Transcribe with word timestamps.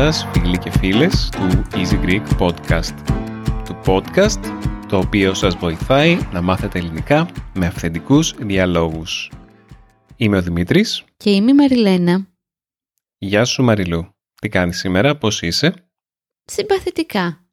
Γεια 0.00 0.12
σας 0.12 0.30
φίλοι 0.32 0.58
και 0.58 0.70
φίλες 0.70 1.30
του 1.30 1.62
Easy 1.70 2.04
Greek 2.04 2.38
Podcast. 2.38 2.94
Του 3.64 3.80
podcast 3.86 4.40
το 4.88 4.98
οποίο 4.98 5.34
σας 5.34 5.56
βοηθάει 5.56 6.18
να 6.32 6.42
μάθετε 6.42 6.78
ελληνικά 6.78 7.30
με 7.54 7.66
αυθεντικούς 7.66 8.34
διαλόγους. 8.38 9.30
Είμαι 10.16 10.36
ο 10.36 10.42
Δημήτρης. 10.42 11.04
Και 11.16 11.30
είμαι 11.30 11.50
η 11.50 11.54
Μαριλένα. 11.54 12.26
Γεια 13.18 13.44
σου 13.44 13.62
Μαριλού. 13.62 14.14
Τι 14.40 14.48
κάνεις 14.48 14.78
σήμερα, 14.78 15.16
πώς 15.16 15.42
είσαι; 15.42 15.74
Συμπαθητικά. 16.44 17.46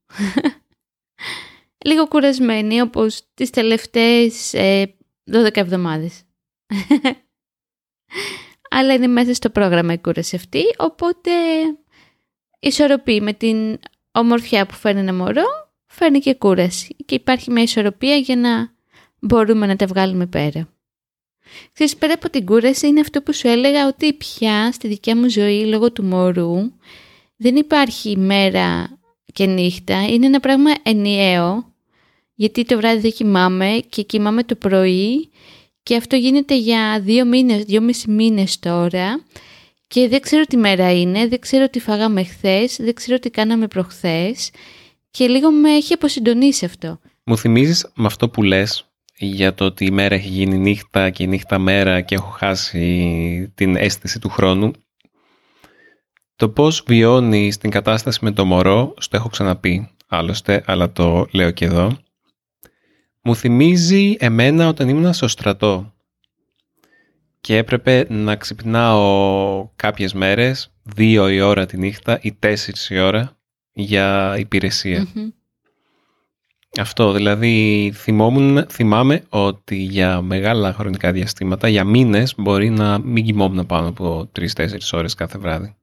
Λίγο 1.87 2.07
κουρασμένη 2.07 2.81
όπως 2.81 3.21
τις 3.33 3.49
τελευταίες 3.49 4.53
ε, 4.53 4.95
12 5.31 5.49
εβδομάδες. 5.53 6.23
Αλλά 8.69 8.93
είναι 8.93 9.07
μέσα 9.07 9.33
στο 9.33 9.49
πρόγραμμα 9.49 9.93
η 9.93 9.99
κούραση 9.99 10.35
αυτή, 10.35 10.63
οπότε 10.77 11.31
ισορροπεί 12.59 13.21
με 13.21 13.33
την 13.33 13.79
ομορφιά 14.11 14.65
που 14.65 14.73
φέρνει 14.73 14.99
ένα 14.99 15.13
μωρό, 15.13 15.45
φέρνει 15.85 16.19
και 16.19 16.33
κούραση. 16.33 16.95
Και 17.05 17.15
υπάρχει 17.15 17.51
μια 17.51 17.63
ισορροπία 17.63 18.15
για 18.15 18.35
να 18.35 18.71
μπορούμε 19.19 19.65
να 19.65 19.75
τα 19.75 19.85
βγάλουμε 19.85 20.25
πέρα. 20.25 20.69
Ξέρεις, 21.73 21.95
πέρα 21.95 22.13
από 22.13 22.29
την 22.29 22.45
κούραση 22.45 22.87
είναι 22.87 22.99
αυτό 22.99 23.21
που 23.21 23.33
σου 23.33 23.47
έλεγα 23.47 23.87
ότι 23.87 24.13
πια 24.13 24.71
στη 24.71 24.87
δικιά 24.87 25.15
μου 25.15 25.29
ζωή 25.29 25.65
λόγω 25.65 25.91
του 25.91 26.03
μωρού 26.03 26.71
δεν 27.35 27.55
υπάρχει 27.55 28.17
μέρα 28.17 28.99
και 29.33 29.45
νύχτα. 29.45 30.07
Είναι 30.07 30.25
ένα 30.25 30.39
πράγμα 30.39 30.71
ενιαίο 30.83 31.73
γιατί 32.33 32.65
το 32.65 32.77
βράδυ 32.77 32.99
δεν 32.99 33.11
κοιμάμαι 33.11 33.79
και 33.89 34.01
κοιμάμαι 34.01 34.43
το 34.43 34.55
πρωί 34.55 35.29
και 35.83 35.95
αυτό 35.95 36.15
γίνεται 36.15 36.57
για 36.57 36.99
δύο 37.03 37.25
μήνες, 37.25 37.63
δύο 37.63 37.81
μισή 37.81 38.11
μήνες 38.11 38.59
τώρα 38.59 39.23
και 39.87 40.07
δεν 40.07 40.21
ξέρω 40.21 40.43
τι 40.43 40.57
μέρα 40.57 40.99
είναι, 40.99 41.27
δεν 41.27 41.39
ξέρω 41.39 41.69
τι 41.69 41.79
φάγαμε 41.79 42.23
χθες, 42.23 42.75
δεν 42.79 42.93
ξέρω 42.93 43.19
τι 43.19 43.29
κάναμε 43.29 43.67
προχθές 43.67 44.51
και 45.11 45.27
λίγο 45.27 45.51
με 45.51 45.69
έχει 45.69 45.93
αποσυντονίσει 45.93 46.65
αυτό. 46.65 46.99
Μου 47.23 47.37
θυμίζεις 47.37 47.91
με 47.95 48.05
αυτό 48.05 48.29
που 48.29 48.43
λες 48.43 48.91
για 49.17 49.53
το 49.53 49.65
ότι 49.65 49.85
η 49.85 49.91
μέρα 49.91 50.15
έχει 50.15 50.27
γίνει 50.27 50.57
νύχτα 50.57 51.09
και 51.09 51.23
η 51.23 51.27
νύχτα 51.27 51.57
μέρα 51.57 52.01
και 52.01 52.15
έχω 52.15 52.29
χάσει 52.29 53.51
την 53.55 53.75
αίσθηση 53.75 54.19
του 54.19 54.29
χρόνου; 54.29 54.71
Το 56.35 56.49
πώς 56.49 56.83
βιώνει 56.87 57.53
την 57.59 57.69
κατάσταση 57.69 58.19
με 58.21 58.31
το 58.31 58.45
μωρό, 58.45 58.93
στο 58.97 59.17
έχω 59.17 59.29
ξαναπεί 59.29 59.89
άλλωστε, 60.07 60.63
αλλά 60.65 60.91
το 60.91 61.27
λέω 61.31 61.51
και 61.51 61.65
εδώ. 61.65 61.97
Μου 63.21 63.35
θυμίζει 63.35 64.15
εμένα 64.19 64.67
όταν 64.67 64.89
ήμουν 64.89 65.13
στο 65.13 65.27
στρατό 65.27 65.96
και 67.47 67.57
έπρεπε 67.57 68.05
να 68.09 68.35
ξυπνάω 68.35 69.69
κάποιες 69.75 70.13
μέρες, 70.13 70.71
δύο 70.83 71.29
η 71.29 71.41
ώρα 71.41 71.65
τη 71.65 71.77
νύχτα 71.77 72.19
ή 72.21 72.33
τέσσερις 72.33 72.89
η 72.89 72.99
ώρα 72.99 73.37
για 73.73 74.35
υπηρεσια 74.37 75.07
Αυτό, 76.79 77.11
δηλαδή 77.11 77.91
θυμόμουν, 77.95 78.65
θυμάμαι 78.69 79.23
ότι 79.29 79.75
για 79.75 80.21
μεγάλα 80.21 80.73
χρονικά 80.73 81.11
διαστήματα, 81.11 81.67
για 81.67 81.83
μήνες 81.83 82.33
μπορεί 82.37 82.69
να 82.69 82.99
μην 82.99 83.25
κοιμόμουν 83.25 83.65
πάνω 83.65 83.87
από 83.87 84.29
τρεις-τέσσερις 84.31 84.93
ώρες 84.93 85.13
κάθε 85.13 85.37
βράδυ. 85.37 85.75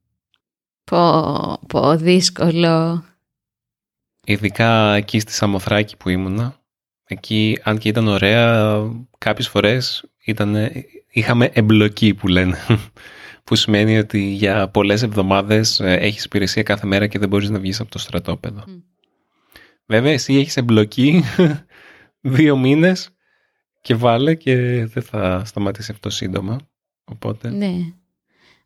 Πω, 0.84 1.58
πω, 1.68 1.96
δύσκολο. 1.96 3.04
Ειδικά 4.24 4.94
εκεί 4.94 5.18
στη 5.18 5.32
Σαμοθράκη 5.32 5.96
που 5.96 6.08
ήμουνα, 6.08 6.64
Εκεί, 7.06 7.58
αν 7.62 7.78
και 7.78 7.89
ήταν 7.89 8.08
ωραία, 8.08 8.78
κάποιες 9.18 9.48
φορές 9.48 10.05
ήταν, 10.24 10.56
είχαμε 11.14 11.51
εμπλοκή 11.52 12.14
που 12.14 12.29
λένε. 12.29 12.58
που 13.45 13.57
σημαίνει 13.57 13.98
ότι 13.98 14.20
για 14.20 14.69
πολλές 14.69 15.02
εβδομάδες 15.02 15.80
ε, 15.80 15.92
έχεις 15.95 16.25
υπηρεσία 16.25 16.63
κάθε 16.63 16.86
μέρα 16.86 17.07
και 17.07 17.19
δεν 17.19 17.29
μπορείς 17.29 17.51
να 17.51 17.58
βγεις 17.58 17.80
από 17.80 17.91
το 17.91 17.98
στρατόπεδο. 17.98 18.64
Βέβαια, 19.86 20.13
εσύ 20.13 20.35
έχεις 20.35 20.57
εμπλοκή 20.57 21.25
δύο 22.36 22.57
μήνες 22.57 23.11
και 23.80 23.95
βάλε 23.95 24.35
και 24.35 24.57
δεν 24.86 25.02
θα 25.02 25.42
σταματήσει 25.45 25.92
αυτό 25.92 26.11
σύντομα. 26.11 26.58
Οπότε... 27.05 27.51
Ναι. 27.51 27.75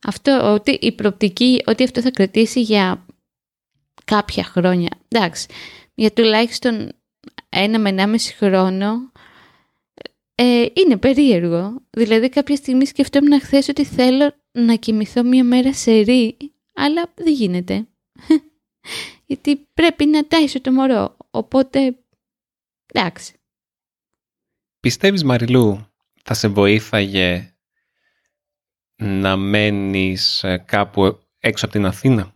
Αυτό, 0.06 0.52
ότι 0.52 0.70
η 0.70 0.92
προπτική, 0.92 1.62
ότι 1.66 1.84
αυτό 1.84 2.00
θα 2.00 2.10
κρατήσει 2.10 2.60
για 2.60 3.06
κάποια 4.04 4.44
χρόνια. 4.44 4.88
Εντάξει, 5.08 5.46
για 5.94 6.12
τουλάχιστον 6.12 6.92
ένα 7.48 7.78
με 7.78 7.88
ενάμιση 7.88 8.34
χρόνο 8.34 9.12
ε, 10.40 10.66
είναι 10.72 10.96
περίεργο. 10.96 11.82
Δηλαδή 11.90 12.28
κάποια 12.28 12.56
στιγμή 12.56 12.86
σκεφτόμουν 12.86 13.40
χθες 13.40 13.68
ότι 13.68 13.84
θέλω 13.84 14.32
να 14.52 14.74
κοιμηθώ 14.74 15.22
μία 15.22 15.44
μέρα 15.44 15.74
σε 15.74 15.90
ρί, 16.00 16.36
αλλά 16.72 17.12
δεν 17.14 17.32
γίνεται. 17.32 17.86
Γιατί 19.26 19.68
πρέπει 19.74 20.06
να 20.06 20.26
τάισω 20.26 20.60
το 20.60 20.72
μωρό. 20.72 21.16
Οπότε, 21.30 21.98
εντάξει. 22.92 23.32
Πιστεύεις 24.80 25.24
Μαριλού, 25.24 25.86
θα 26.22 26.34
σε 26.34 26.48
βοήθαγε 26.48 27.54
να 28.96 29.36
μένεις 29.36 30.44
ε, 30.44 30.56
κάπου 30.66 31.18
έξω 31.38 31.64
από 31.64 31.74
την 31.74 31.86
Αθήνα, 31.86 32.34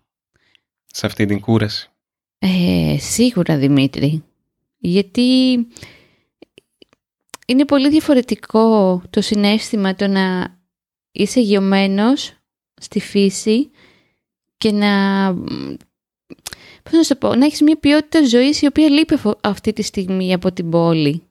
σε 0.84 1.06
αυτή 1.06 1.26
την 1.26 1.40
κούραση; 1.40 1.90
Ε, 2.38 2.96
σίγουρα 2.98 3.58
Δημήτρη 3.58 4.24
γιατί 4.78 5.58
είναι 7.46 7.64
πολύ 7.64 7.88
διαφορετικό 7.88 9.02
το 9.10 9.20
συνέστημα 9.20 9.94
το 9.94 10.06
να 10.06 10.56
είσαι 11.12 11.40
γιωμένος 11.40 12.32
στη 12.80 13.00
φύση 13.00 13.70
και 14.56 14.72
να, 14.72 15.34
πώς 16.82 16.92
να, 16.92 17.02
σου 17.02 17.18
πω, 17.18 17.34
να 17.34 17.44
έχεις 17.44 17.60
μια 17.60 17.78
ποιότητα 17.78 18.26
ζωής 18.26 18.62
η 18.62 18.66
οποία 18.66 18.88
λείπει 18.88 19.18
αυτή 19.40 19.72
τη 19.72 19.82
στιγμή 19.82 20.32
από 20.32 20.52
την 20.52 20.70
πόλη. 20.70 21.22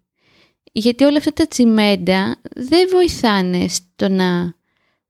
Γιατί 0.72 1.04
όλα 1.04 1.18
αυτά 1.18 1.34
τα 1.34 1.48
τσιμέντα 1.48 2.42
δεν 2.56 2.88
βοηθάνε 2.92 3.68
στο 3.68 4.10
να 4.10 4.56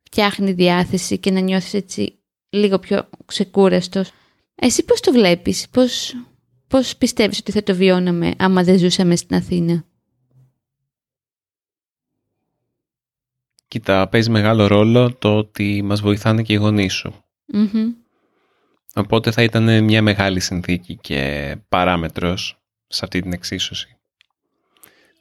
φτιάχνει 0.03 0.51
διάθεση 0.51 1.17
και 1.17 1.31
να 1.31 1.40
νιώθεις 1.40 1.73
έτσι 1.73 2.19
λίγο 2.50 2.79
πιο 2.79 3.09
ξεκούραστος. 3.25 4.11
Εσύ 4.56 4.85
πώς 4.85 5.00
το 5.00 5.11
βλέπεις, 5.11 5.69
πώς, 5.69 6.16
Πώς 6.72 6.97
πιστεύεις 6.97 7.40
ότι 7.40 7.51
θα 7.51 7.63
το 7.63 7.75
βιώναμε 7.75 8.34
άμα 8.38 8.63
δεν 8.63 8.78
ζούσαμε 8.78 9.16
στην 9.16 9.35
Αθήνα; 9.35 9.85
Κοίτα, 13.72 14.08
παίζει 14.08 14.30
μεγάλο 14.30 14.68
ρόλο 14.68 15.14
το 15.14 15.38
ότι 15.38 15.82
μας 15.84 16.02
βοηθάνε 16.02 16.42
και 16.42 16.54
οι 16.54 16.56
γονείς 16.56 16.94
σου. 16.94 17.14
Οπότε 18.96 19.32
θα 19.32 19.44
ήταν 19.44 19.84
μια 19.84 20.02
μεγάλη 20.02 20.40
συνθήκη 20.40 20.96
και 20.96 21.56
παράμετρος 21.70 22.62
σε 22.88 23.00
αυτή 23.04 23.22
την 23.22 23.34
εξίσωση. 23.34 23.98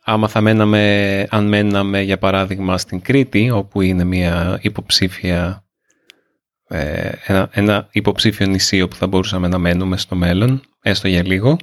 Άμα 0.05 0.29
θα 0.29 0.41
μέναμε, 0.41 1.27
αν 1.31 1.49
μέναμε 1.49 2.01
για 2.01 2.19
παράδειγμα 2.19 2.79
στην 2.79 3.01
Κρήτη, 3.01 3.51
όπου 3.51 3.81
είναι 3.81 4.05
μια 4.05 4.59
υποψήφια, 4.63 5.65
ε, 6.69 7.11
ένα, 7.27 7.49
ένα 7.53 7.89
υποψήφιο 7.93 8.47
νησί 8.47 8.83
όπου 8.83 8.97
θα 8.97 9.07
μπορούσαμε 9.07 9.49
να 9.49 9.59
μένουμε 9.59 9.97
στο 9.97 10.17
μέλλον, 10.17 10.63
έστω 10.83 11.09
για 11.09 11.27
λίγο. 11.27 11.57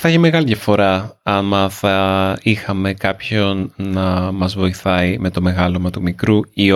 Θα 0.00 0.08
είχε 0.08 0.18
μεγάλη 0.18 0.46
διαφορά 0.46 1.20
άμα 1.22 1.68
θα 1.68 2.38
είχαμε 2.42 2.94
κάποιον 2.94 3.72
να 3.76 4.32
μας 4.32 4.54
βοηθάει 4.54 5.18
με 5.18 5.30
το 5.30 5.40
μεγάλωμα 5.40 5.90
του 5.90 6.02
μικρού 6.02 6.40
ή 6.52 6.72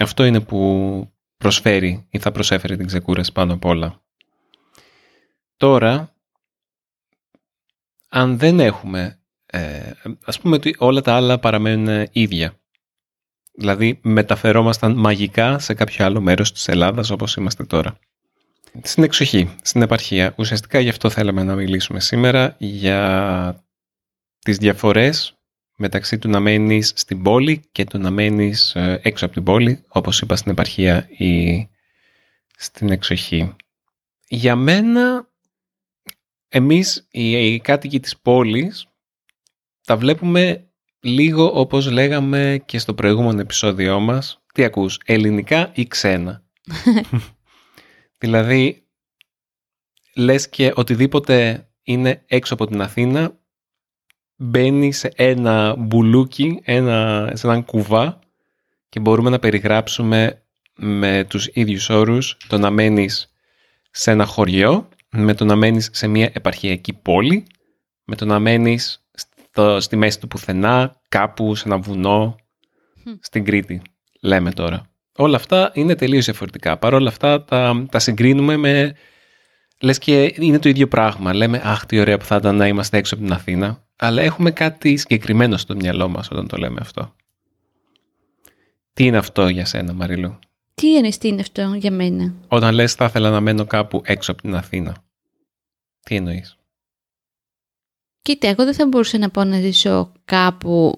Αυτό 0.00 0.24
είναι 0.24 0.40
που 0.40 1.12
προσφέρει 1.36 2.06
ή 2.10 2.18
θα 2.18 2.32
προσέφερε 2.32 2.76
την 2.76 2.86
ξεκούραση 2.86 3.32
πάνω 3.32 3.52
απ' 3.52 3.64
όλα. 3.64 4.02
Τώρα, 5.56 6.14
αν 8.08 8.38
δεν 8.38 8.60
έχουμε, 8.60 9.20
ε, 9.46 9.90
ας 10.24 10.40
πούμε 10.40 10.56
ότι 10.56 10.74
όλα 10.78 11.00
τα 11.00 11.14
άλλα 11.14 11.38
παραμένουν 11.38 12.08
ίδια. 12.12 12.54
Δηλαδή 13.52 14.00
μεταφερόμασταν 14.02 14.96
μαγικά 14.96 15.58
σε 15.58 15.74
κάποιο 15.74 16.04
άλλο 16.04 16.20
μέρος 16.20 16.52
της 16.52 16.68
Ελλάδας 16.68 17.10
όπως 17.10 17.36
είμαστε 17.36 17.64
τώρα. 17.64 17.98
Στην 18.82 19.02
εξοχή, 19.02 19.56
στην 19.62 19.82
επαρχία. 19.82 20.34
Ουσιαστικά 20.38 20.80
γι' 20.80 20.88
αυτό 20.88 21.10
θέλαμε 21.10 21.42
να 21.42 21.54
μιλήσουμε 21.54 22.00
σήμερα 22.00 22.56
για 22.58 23.64
τις 24.38 24.56
διαφορές 24.56 25.34
μεταξύ 25.76 26.18
του 26.18 26.28
να 26.28 26.40
μένεις 26.40 26.92
στην 26.96 27.22
πόλη 27.22 27.62
και 27.72 27.84
του 27.84 27.98
να 27.98 28.10
μένεις 28.10 28.74
ε, 28.74 29.00
έξω 29.02 29.24
από 29.24 29.34
την 29.34 29.42
πόλη, 29.42 29.84
όπως 29.88 30.20
είπα 30.20 30.36
στην 30.36 30.52
επαρχία 30.52 31.08
ή 31.10 31.68
στην 32.56 32.90
εξοχή. 32.90 33.56
Για 34.28 34.56
μένα, 34.56 35.28
εμείς 36.48 37.06
οι 37.10 37.60
κάτοικοι 37.60 38.00
της 38.00 38.18
πόλης 38.18 38.86
τα 39.84 39.96
βλέπουμε 39.96 40.70
λίγο 41.00 41.60
όπως 41.60 41.90
λέγαμε 41.90 42.62
και 42.66 42.78
στο 42.78 42.94
προηγούμενο 42.94 43.40
επεισόδιό 43.40 44.00
μας. 44.00 44.42
Τι 44.54 44.64
ακούς, 44.64 45.00
ελληνικά 45.04 45.70
ή 45.74 45.86
ξένα; 45.86 46.42
Δηλαδή, 48.20 48.86
λες 50.14 50.48
και 50.48 50.72
οτιδήποτε 50.74 51.68
είναι 51.82 52.22
έξω 52.26 52.54
από 52.54 52.66
την 52.66 52.80
Αθήνα 52.80 53.38
μπαίνει 54.36 54.92
σε 54.92 55.12
ένα 55.16 55.74
μπουλούκι, 55.78 56.60
ένα, 56.64 57.30
σε 57.34 57.46
έναν 57.46 57.64
κουβά 57.64 58.18
και 58.88 59.00
μπορούμε 59.00 59.30
να 59.30 59.38
περιγράψουμε 59.38 60.42
με 60.76 61.24
τους 61.28 61.48
ίδιους 61.52 61.88
όρους 61.88 62.36
το 62.48 62.58
να 62.58 62.70
μένεις 62.70 63.34
σε 63.90 64.10
ένα 64.10 64.24
χωριό, 64.24 64.88
με 65.10 65.34
το 65.34 65.44
να 65.44 65.56
μένεις 65.56 65.88
σε 65.92 66.06
μια 66.06 66.30
επαρχιακή 66.32 66.92
πόλη, 66.92 67.46
με 68.04 68.16
το 68.16 68.24
να 68.24 68.38
μένεις 68.38 69.08
στο, 69.14 69.80
στη 69.80 69.96
μέση 69.96 70.20
του 70.20 70.28
πουθενά, 70.28 71.00
κάπου 71.08 71.54
σε 71.54 71.62
ένα 71.66 71.78
βουνό, 71.78 72.36
στην 73.20 73.44
Κρήτη, 73.44 73.82
λέμε 74.20 74.52
τώρα. 74.52 74.89
Όλα 75.16 75.36
αυτά 75.36 75.70
είναι 75.74 75.94
τελείως 75.94 76.24
διαφορετικά. 76.24 76.78
Παρ' 76.78 76.94
όλα 76.94 77.08
αυτά 77.08 77.44
τα, 77.44 77.86
τα 77.90 77.98
συγκρίνουμε 77.98 78.56
με... 78.56 78.94
Λες 79.80 79.98
και 79.98 80.34
είναι 80.38 80.58
το 80.58 80.68
ίδιο 80.68 80.88
πράγμα. 80.88 81.34
Λέμε, 81.34 81.60
αχ, 81.64 81.86
τι 81.86 82.00
ωραία 82.00 82.18
που 82.18 82.24
θα 82.24 82.36
ήταν 82.36 82.56
να 82.56 82.66
είμαστε 82.66 82.96
έξω 82.98 83.14
από 83.14 83.24
την 83.24 83.32
Αθήνα. 83.32 83.84
Αλλά 83.96 84.22
έχουμε 84.22 84.50
κάτι 84.50 84.96
συγκεκριμένο 84.96 85.56
στο 85.56 85.74
μυαλό 85.74 86.08
μας 86.08 86.30
όταν 86.30 86.48
το 86.48 86.56
λέμε 86.56 86.78
αυτό. 86.80 87.14
Τι 88.92 89.04
είναι 89.04 89.16
αυτό 89.16 89.48
για 89.48 89.64
σένα, 89.64 89.92
Μαριλού; 89.92 90.38
Τι 90.74 90.88
είναι, 90.88 91.08
τι 91.08 91.28
είναι 91.28 91.40
αυτό 91.40 91.74
για 91.74 91.90
μένα; 91.90 92.34
Όταν 92.48 92.74
λες 92.74 92.94
θα 92.94 93.04
ήθελα 93.04 93.30
να 93.30 93.40
μένω 93.40 93.64
κάπου 93.64 94.02
έξω 94.04 94.32
από 94.32 94.42
την 94.42 94.54
Αθήνα. 94.54 95.04
Τι 96.00 96.16
εννοείς; 96.16 96.58
Κοίτα, 98.22 98.48
εγώ 98.48 98.64
δεν 98.64 98.74
θα 98.74 98.86
μπορούσα 98.86 99.18
να 99.18 99.30
πω 99.30 99.44
να 99.44 99.60
ζήσω 99.60 100.12
κάπου 100.24 100.94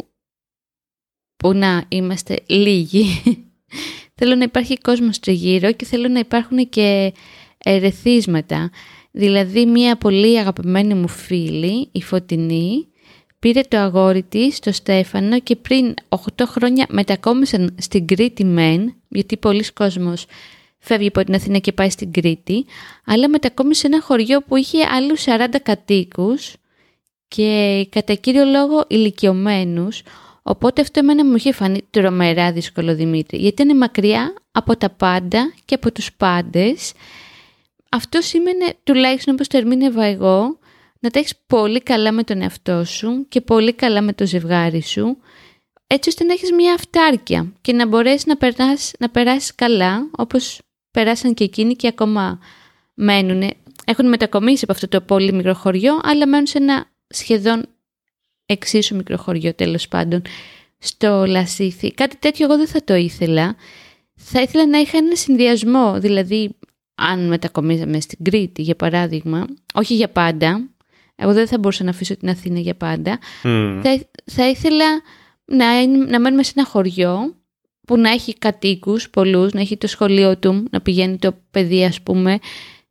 που 1.36 1.52
να 1.52 1.84
είμαστε 1.88 2.42
λίγοι. 2.46 3.06
Θέλω 4.24 4.34
να 4.34 4.44
υπάρχει 4.44 4.78
κόσμος 4.78 5.20
τριγύρω 5.20 5.72
και 5.72 5.84
θέλω 5.84 6.08
να 6.08 6.18
υπάρχουν 6.18 6.68
και 6.68 7.12
ερεθίσματα. 7.64 8.70
Δηλαδή, 9.10 9.66
μια 9.66 9.96
πολύ 9.96 10.38
αγαπημένη 10.38 10.94
μου 10.94 11.08
φίλη, 11.08 11.88
η 11.92 12.02
Φωτεινή, 12.02 12.86
πήρε 13.38 13.60
το 13.60 13.76
αγόρι 13.76 14.22
της, 14.22 14.58
το 14.58 14.72
Στέφανο 14.72 15.40
και 15.40 15.56
πριν 15.56 15.94
8 16.08 16.18
χρόνια 16.46 16.86
μετακόμισαν 16.88 17.74
στην 17.78 18.06
Κρήτη 18.06 18.44
μεν, 18.44 18.94
γιατί 19.08 19.36
πολλοί 19.36 19.64
κόσμος 19.72 20.24
φεύγει 20.78 21.06
από 21.06 21.24
την 21.24 21.34
Αθήνα 21.34 21.58
και 21.58 21.72
πάει 21.72 21.90
στην 21.90 22.12
Κρήτη, 22.12 22.64
αλλά 23.04 23.28
μετακόμισε 23.28 23.80
σε 23.80 23.86
ένα 23.86 24.00
χωριό 24.00 24.42
που 24.42 24.56
είχε 24.56 24.78
άλλους 24.94 25.24
40 25.26 25.58
κατοίκους 25.62 26.54
και 27.28 27.86
κατά 27.90 28.14
κύριο 28.14 28.44
λόγο 28.44 28.84
ηλικιωμένους, 28.88 30.02
οπότε 30.42 30.80
αυτό 30.80 30.98
εμένα 30.98 31.24
μου 31.24 31.36
είχε 31.36 31.52
φανεί 31.52 31.80
τρομερά 31.90 32.52
δύσκολο 32.52 32.94
Δημήτρη, 32.94 33.38
γιατί 33.38 33.62
είναι 33.62 33.74
μακριά 33.74 34.34
από 34.52 34.76
τα 34.76 34.90
πάντα 34.90 35.52
και 35.64 35.74
από 35.74 35.92
τους 35.92 36.12
πάντες. 36.12 36.92
Αυτό 37.90 38.20
σήμαινε, 38.20 38.74
τουλάχιστον 38.82 39.34
όπως 39.34 39.48
το 39.48 39.56
ερμήνευα 39.56 40.04
εγώ, 40.04 40.58
να 41.00 41.10
τα 41.10 41.18
έχεις 41.18 41.34
πολύ 41.46 41.80
καλά 41.80 42.12
με 42.12 42.22
τον 42.22 42.42
εαυτό 42.42 42.84
σου 42.84 43.26
και 43.28 43.40
πολύ 43.40 43.72
καλά 43.72 44.02
με 44.02 44.12
το 44.12 44.26
ζευγάρι 44.26 44.82
σου, 44.82 45.16
έτσι 45.86 46.08
ώστε 46.08 46.24
να 46.24 46.32
έχεις 46.32 46.52
μια 46.52 46.74
αυτάρκεια 46.74 47.52
και 47.60 47.72
να 47.72 47.86
μπορέσεις 47.86 48.26
να, 48.26 48.36
περάσεις, 48.36 48.94
να 48.98 49.10
περάσεις 49.10 49.54
καλά, 49.54 50.08
όπως 50.16 50.60
περάσαν 50.90 51.34
και 51.34 51.44
εκείνοι 51.44 51.76
και 51.76 51.86
ακόμα 51.86 52.38
μένουν. 52.94 53.50
Έχουν 53.84 54.08
μετακομίσει 54.08 54.64
από 54.64 54.72
αυτό 54.72 54.88
το 54.88 55.00
πολύ 55.00 55.32
μικρό 55.32 55.54
χωριό, 55.54 56.00
αλλά 56.02 56.26
μένουν 56.26 56.46
σε 56.46 56.58
ένα 56.58 56.84
σχεδόν 57.08 57.66
εξίσου 58.52 58.96
μικρό 58.96 59.16
χωριό 59.16 59.54
τέλος 59.54 59.88
πάντων 59.88 60.22
στο 60.78 61.24
Λασίθι. 61.26 61.92
Κάτι 61.92 62.16
τέτοιο 62.16 62.44
εγώ 62.44 62.56
δεν 62.56 62.66
θα 62.66 62.84
το 62.84 62.94
ήθελα. 62.94 63.56
Θα 64.14 64.40
ήθελα 64.40 64.66
να 64.66 64.78
είχα 64.78 64.98
ένα 64.98 65.16
συνδυασμό, 65.16 66.00
δηλαδή 66.00 66.50
αν 66.94 67.28
μετακομίζαμε 67.28 68.00
στην 68.00 68.18
Κρήτη 68.22 68.62
για 68.62 68.76
παράδειγμα, 68.76 69.46
όχι 69.74 69.94
για 69.94 70.08
πάντα, 70.08 70.68
εγώ 71.16 71.32
δεν 71.32 71.46
θα 71.46 71.58
μπορούσα 71.58 71.84
να 71.84 71.90
αφήσω 71.90 72.16
την 72.16 72.28
Αθήνα 72.28 72.60
για 72.60 72.74
πάντα, 72.74 73.18
θα, 73.82 74.00
θα 74.24 74.48
ήθελα 74.48 74.86
να, 75.44 75.86
να 75.86 76.20
μένουμε 76.20 76.42
σε 76.42 76.52
ένα 76.56 76.66
χωριό 76.66 77.34
που 77.86 77.96
να 77.96 78.10
έχει 78.10 78.38
κατοίκους 78.38 79.10
πολλούς, 79.10 79.52
να 79.52 79.60
έχει 79.60 79.76
το 79.76 79.86
σχολείο 79.86 80.36
του, 80.36 80.64
να 80.70 80.80
πηγαίνει 80.80 81.18
το 81.18 81.34
παιδί 81.50 81.84
ας 81.84 82.00
πούμε, 82.00 82.38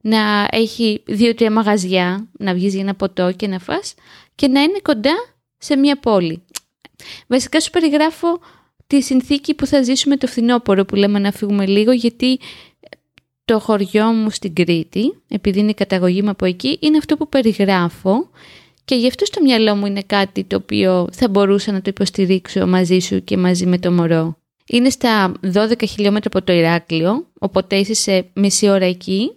να 0.01 0.47
έχει 0.51 1.03
δύο-τρία 1.05 1.51
μαγαζιά, 1.51 2.27
να 2.39 2.53
βγεις 2.53 2.73
για 2.73 2.81
ένα 2.81 2.95
ποτό 2.95 3.31
και 3.31 3.47
να 3.47 3.59
φας 3.59 3.93
και 4.35 4.47
να 4.47 4.61
είναι 4.61 4.79
κοντά 4.81 5.13
σε 5.61 5.75
μια 5.75 5.99
πόλη. 5.99 6.43
Βασικά 7.27 7.59
σου 7.59 7.69
περιγράφω 7.69 8.39
τη 8.87 9.01
συνθήκη 9.01 9.53
που 9.53 9.65
θα 9.65 9.81
ζήσουμε 9.83 10.17
το 10.17 10.27
φθινόπωρο 10.27 10.85
που 10.85 10.95
λέμε 10.95 11.19
να 11.19 11.31
φύγουμε 11.31 11.65
λίγο 11.65 11.91
γιατί 11.91 12.39
το 13.45 13.59
χωριό 13.59 14.05
μου 14.05 14.29
στην 14.29 14.53
Κρήτη, 14.53 15.21
επειδή 15.27 15.59
είναι 15.59 15.69
η 15.69 15.73
καταγωγή 15.73 16.21
μου 16.21 16.29
από 16.29 16.45
εκεί, 16.45 16.77
είναι 16.81 16.97
αυτό 16.97 17.17
που 17.17 17.29
περιγράφω 17.29 18.29
και 18.85 18.95
γι' 18.95 19.07
αυτό 19.07 19.25
στο 19.25 19.41
μυαλό 19.41 19.75
μου 19.75 19.85
είναι 19.85 20.01
κάτι 20.01 20.43
το 20.43 20.55
οποίο 20.55 21.07
θα 21.11 21.29
μπορούσα 21.29 21.71
να 21.71 21.77
το 21.81 21.89
υποστηρίξω 21.89 22.67
μαζί 22.67 22.99
σου 22.99 23.23
και 23.23 23.37
μαζί 23.37 23.65
με 23.65 23.77
το 23.77 23.91
μωρό. 23.91 24.37
Είναι 24.67 24.89
στα 24.89 25.31
12 25.53 25.87
χιλιόμετρα 25.87 26.29
από 26.33 26.45
το 26.45 26.53
Ηράκλειο, 26.53 27.25
οπότε 27.39 27.75
είσαι 27.75 27.93
σε 27.93 28.29
μισή 28.33 28.69
ώρα 28.69 28.85
εκεί 28.85 29.31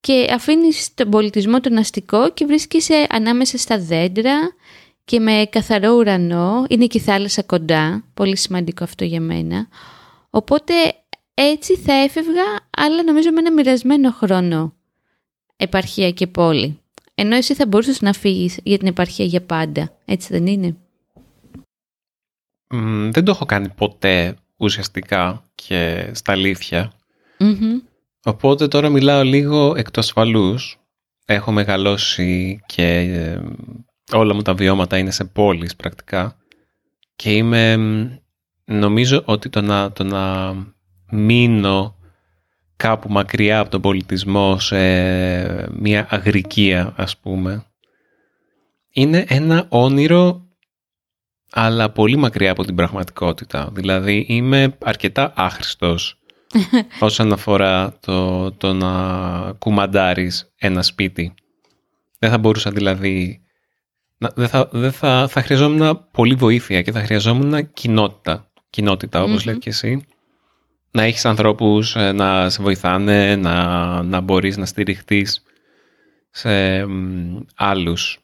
και 0.00 0.26
αφήνεις 0.34 0.94
τον 0.94 1.10
πολιτισμό 1.10 1.60
τον 1.60 1.76
αστικό 1.76 2.30
και 2.30 2.44
βρίσκεσαι 2.44 3.06
ανάμεσα 3.10 3.58
στα 3.58 3.78
δέντρα 3.78 4.54
και 5.04 5.20
με 5.20 5.46
καθαρό 5.50 5.94
ουρανό, 5.94 6.64
είναι 6.68 6.86
και 6.86 6.98
η 6.98 7.00
θάλασσα 7.00 7.42
κοντά, 7.42 8.04
πολύ 8.14 8.36
σημαντικό 8.36 8.84
αυτό 8.84 9.04
για 9.04 9.20
μένα. 9.20 9.68
Οπότε 10.30 10.74
έτσι 11.34 11.76
θα 11.76 11.92
έφευγα, 11.92 12.42
αλλά 12.70 13.02
νομίζω 13.02 13.30
με 13.30 13.40
ένα 13.40 13.52
μοιρασμένο 13.52 14.10
χρόνο 14.10 14.74
επαρχία 15.56 16.10
και 16.10 16.26
πόλη. 16.26 16.78
Ενώ 17.14 17.36
εσύ 17.36 17.54
θα 17.54 17.66
μπορούσες 17.66 18.00
να 18.00 18.12
φύγεις 18.12 18.58
για 18.62 18.78
την 18.78 18.86
επαρχία 18.86 19.24
για 19.24 19.42
πάντα, 19.42 19.96
έτσι 20.04 20.28
δεν 20.32 20.46
είναι; 20.46 20.76
δεν 23.10 23.24
το 23.24 23.30
έχω 23.30 23.44
κάνει 23.44 23.68
ποτέ 23.68 24.36
ουσιαστικά 24.56 25.42
και 25.54 26.10
στα 26.14 26.32
αληθεια 26.32 26.92
Οπότε 28.24 28.68
τώρα 28.68 28.88
μιλάω 28.88 29.22
λίγο 29.22 29.74
εκ 29.76 29.90
του 29.90 30.00
ασφαλούς. 30.00 30.78
Έχω 31.24 31.52
μεγαλώσει 31.52 32.60
και 32.66 32.86
ε, 32.98 33.40
όλα 34.12 34.34
μου 34.34 34.42
τα 34.42 34.54
βιώματα 34.54 34.98
είναι 34.98 35.10
σε 35.10 35.24
πόλεις 35.24 35.76
πρακτικά. 35.76 36.36
Και 37.16 37.32
είμαι, 37.36 37.76
νομίζω 38.64 39.22
ότι 39.24 39.48
το 39.48 39.60
να, 39.60 39.92
το 39.92 40.04
να 40.04 40.54
μείνω 41.10 41.96
κάπου 42.76 43.12
μακριά 43.12 43.58
από 43.58 43.70
τον 43.70 43.80
πολιτισμό 43.80 44.58
σε 44.58 44.78
μια 45.72 46.06
αγρικία 46.10 46.92
ας 46.96 47.16
πούμε 47.16 47.64
είναι 48.94 49.24
ένα 49.28 49.66
όνειρο 49.68 50.42
αλλά 51.50 51.90
πολύ 51.90 52.16
μακριά 52.16 52.50
από 52.50 52.64
την 52.64 52.74
πραγματικότητα. 52.74 53.70
Δηλαδή 53.72 54.24
είμαι 54.28 54.76
αρκετά 54.84 55.32
άχρηστος 55.36 56.18
όσον 57.00 57.32
αφορά 57.32 57.98
το, 58.00 58.52
το 58.52 58.72
να 58.72 59.52
κουμαντάρεις 59.52 60.52
ένα 60.56 60.82
σπίτι. 60.82 61.34
Δεν 62.18 62.30
θα 62.30 62.38
μπορούσα 62.38 62.70
δηλαδή... 62.70 63.38
Δεν 64.18 64.48
θα, 64.48 64.68
δεν 64.72 64.92
θα, 64.92 65.28
θα 65.28 65.42
χρειαζόμουν 65.42 66.08
πολύ 66.10 66.34
βοήθεια 66.34 66.82
και 66.82 66.92
θα 66.92 67.00
χρειαζόμουν 67.00 67.72
κοινότητα. 67.72 68.50
Κοινότητα 68.70 69.22
όπως 69.22 69.44
λέει 69.44 69.58
και 69.58 69.68
εσύ. 69.68 70.06
Να 70.90 71.02
έχεις 71.02 71.24
ανθρώπους 71.24 71.96
ε, 71.96 72.12
να 72.12 72.50
σε 72.50 72.62
βοηθάνε, 72.62 73.36
να, 73.36 74.02
να 74.02 74.20
μπορείς 74.20 74.56
να 74.56 74.66
στηριχτείς 74.66 75.42
σε 76.30 76.86
άλλους. 77.54 78.18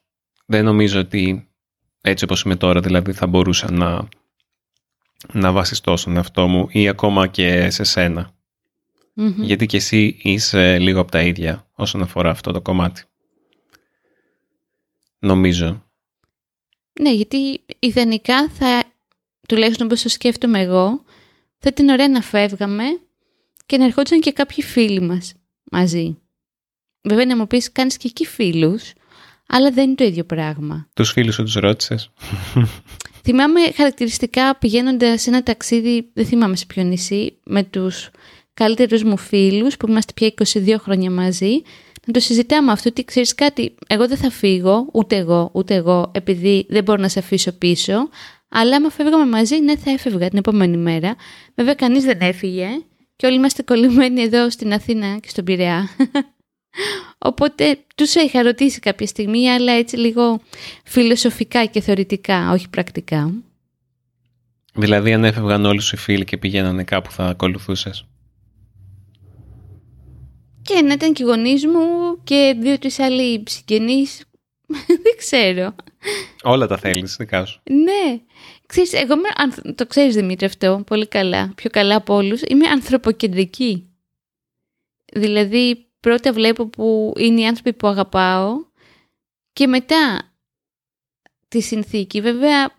Δεν 0.47 0.65
νομίζω 0.65 1.01
ότι 1.01 1.49
έτσι 2.01 2.25
όπως 2.25 2.43
είμαι 2.43 2.57
τώρα 2.57 2.81
δηλαδή 2.81 3.13
θα 3.13 3.27
μπορούσα 3.27 3.71
να 3.71 4.09
να 5.33 5.53
βασιστώ 5.53 5.97
στον 5.97 6.17
εαυτό 6.17 6.49
μου 6.49 6.67
ή 6.71 6.89
ακόμα 6.89 7.27
και 7.27 7.71
σε 7.71 7.85
σενα 7.85 8.31
Γιατί 9.37 9.67
και 9.67 9.77
εσύ 9.77 10.19
είσαι 10.23 10.79
λίγο 10.79 11.01
από 11.01 11.11
τα 11.11 11.21
ίδια 11.23 11.69
όσον 11.75 12.03
αφορά 12.03 12.31
αυτό 12.31 12.53
το 12.53 12.61
κομμάτι. 12.61 13.03
Νομίζω. 15.21 15.85
Ναι, 17.01 17.13
γιατί 17.13 17.61
ιδανικά 17.79 18.49
θα, 18.49 18.83
τουλάχιστον 19.49 19.87
όπως 19.87 20.03
το 20.03 20.09
σκέφτομαι 20.09 20.61
εγώ, 20.61 21.05
θα 21.59 21.71
ήταν 21.73 21.89
ωραία 21.89 22.09
να 22.09 22.21
φεύγαμε 22.21 22.85
και 23.67 23.77
να 23.77 23.85
ερχόντουσαν 23.85 24.21
και 24.21 24.33
κάποιοι 24.33 24.65
φίλοι 24.65 25.01
μας 25.01 25.35
μαζί. 25.71 26.19
Βέβαια 27.03 27.27
να 27.27 27.37
μου 27.37 27.47
πεις 27.47 27.73
κάνεις 27.73 27.97
και 27.97 28.09
εκεί 28.09 28.27
φίλους, 28.27 28.93
αλλά 29.47 29.71
δεν 29.71 29.85
είναι 29.85 29.95
το 29.95 30.05
ίδιο 30.05 30.25
πράγμα. 30.25 30.89
Τους 30.95 31.11
φίλους 31.11 31.35
σου 31.35 31.43
τους 31.43 31.55
ρώτησες. 31.55 32.11
Θυμάμαι 33.25 33.61
χαρακτηριστικά 33.75 34.57
πηγαίνοντα 34.57 35.19
σε 35.19 35.31
ένα 35.31 35.43
ταξίδι, 35.43 36.11
δεν 36.13 36.27
θυμάμαι 36.27 36.57
σε 36.57 36.67
ποιο 36.67 36.83
νησί, 36.83 37.37
με 37.45 37.63
τους 37.63 38.11
καλύτερους 38.55 39.03
μου 39.03 39.17
φίλους 39.17 39.77
που 39.77 39.89
είμαστε 39.89 40.13
πια 40.13 40.33
22 40.53 40.77
χρόνια 40.79 41.11
μαζί, 41.11 41.63
να 42.07 42.13
το 42.13 42.21
συζητάμε 42.21 42.73
αυτό 42.73 42.89
ότι 42.89 43.05
ξέρεις 43.05 43.35
κάτι, 43.35 43.75
εγώ 43.87 44.09
δεν 44.09 44.17
θα 44.17 44.31
φύγω, 44.31 44.89
ούτε 44.93 45.17
εγώ, 45.17 45.51
ούτε 45.53 45.75
εγώ, 45.75 46.11
επειδή 46.15 46.67
δεν 46.69 46.83
μπορώ 46.83 47.03
να 47.03 47.09
σε 47.09 47.19
αφήσω 47.19 47.53
πίσω, 47.53 48.09
αλλά 48.49 48.77
άμα 48.77 48.91
φεύγαμε 48.91 49.27
μαζί, 49.27 49.61
ναι 49.61 49.77
θα 49.77 49.91
έφευγα 49.91 50.29
την 50.29 50.39
επόμενη 50.39 50.77
μέρα. 50.77 51.17
Βέβαια 51.55 51.75
κανείς 51.75 52.05
δεν 52.05 52.19
έφυγε 52.21 52.67
και 53.17 53.27
όλοι 53.27 53.37
είμαστε 53.37 53.63
κολλημένοι 53.63 54.23
εδώ 54.23 54.51
στην 54.51 54.73
Αθήνα 54.73 55.19
και 55.19 55.29
στον 55.29 55.45
Πειραιά. 55.45 55.89
Οπότε 57.19 57.79
τους 57.95 58.15
είχα 58.15 58.43
ρωτήσει 58.43 58.81
κάποια 58.81 59.07
στιγμή, 59.07 59.51
αλλά 59.51 59.73
έτσι 59.73 59.97
λίγο 59.97 60.41
φιλοσοφικά 60.85 61.65
και 61.65 61.81
θεωρητικά, 61.81 62.51
όχι 62.53 62.69
πρακτικά. 62.69 63.33
Δηλαδή 64.75 65.13
αν 65.13 65.25
έφευγαν 65.25 65.65
όλοι 65.65 65.81
σου 65.81 65.95
οι 65.95 65.99
φίλοι 65.99 66.25
και 66.25 66.37
πηγαίνανε 66.37 66.85
κάπου 66.85 67.11
θα 67.11 67.27
ακολουθούσες; 67.27 68.07
Και 70.63 70.83
να 70.83 70.93
ήταν 70.93 71.13
και 71.13 71.23
οι 71.23 71.27
γονείς 71.27 71.67
μου 71.67 72.19
και 72.25 72.57
δύο-τρεις 72.61 72.99
άλλοι 72.99 73.43
συγγενείς. 73.47 74.25
Δεν 75.03 75.17
ξέρω. 75.17 75.75
Όλα 76.43 76.67
τα 76.67 76.77
θέλεις, 76.77 77.17
δικά 77.17 77.45
σου. 77.45 77.61
Ναι. 77.71 78.21
Ξέρεις, 78.67 78.93
εγώ 78.93 79.15
είμαι, 79.15 79.75
το 79.75 79.87
ξέρεις 79.87 80.15
Δημήτρη 80.15 80.47
αυτό 80.47 80.83
πολύ 80.87 81.07
καλά, 81.07 81.53
πιο 81.57 81.71
καλά 81.71 81.97
από 81.97 82.15
όλους, 82.15 82.43
είμαι 82.49 82.69
ανθρωποκεντρική. 82.69 83.91
Δηλαδή 85.13 85.87
πρώτα 86.01 86.33
βλέπω 86.33 86.67
που 86.67 87.13
είναι 87.17 87.41
οι 87.41 87.47
άνθρωποι 87.47 87.73
που 87.73 87.87
αγαπάω 87.87 88.53
και 89.53 89.67
μετά 89.67 90.33
τη 91.49 91.61
συνθήκη. 91.61 92.21
Βέβαια, 92.21 92.71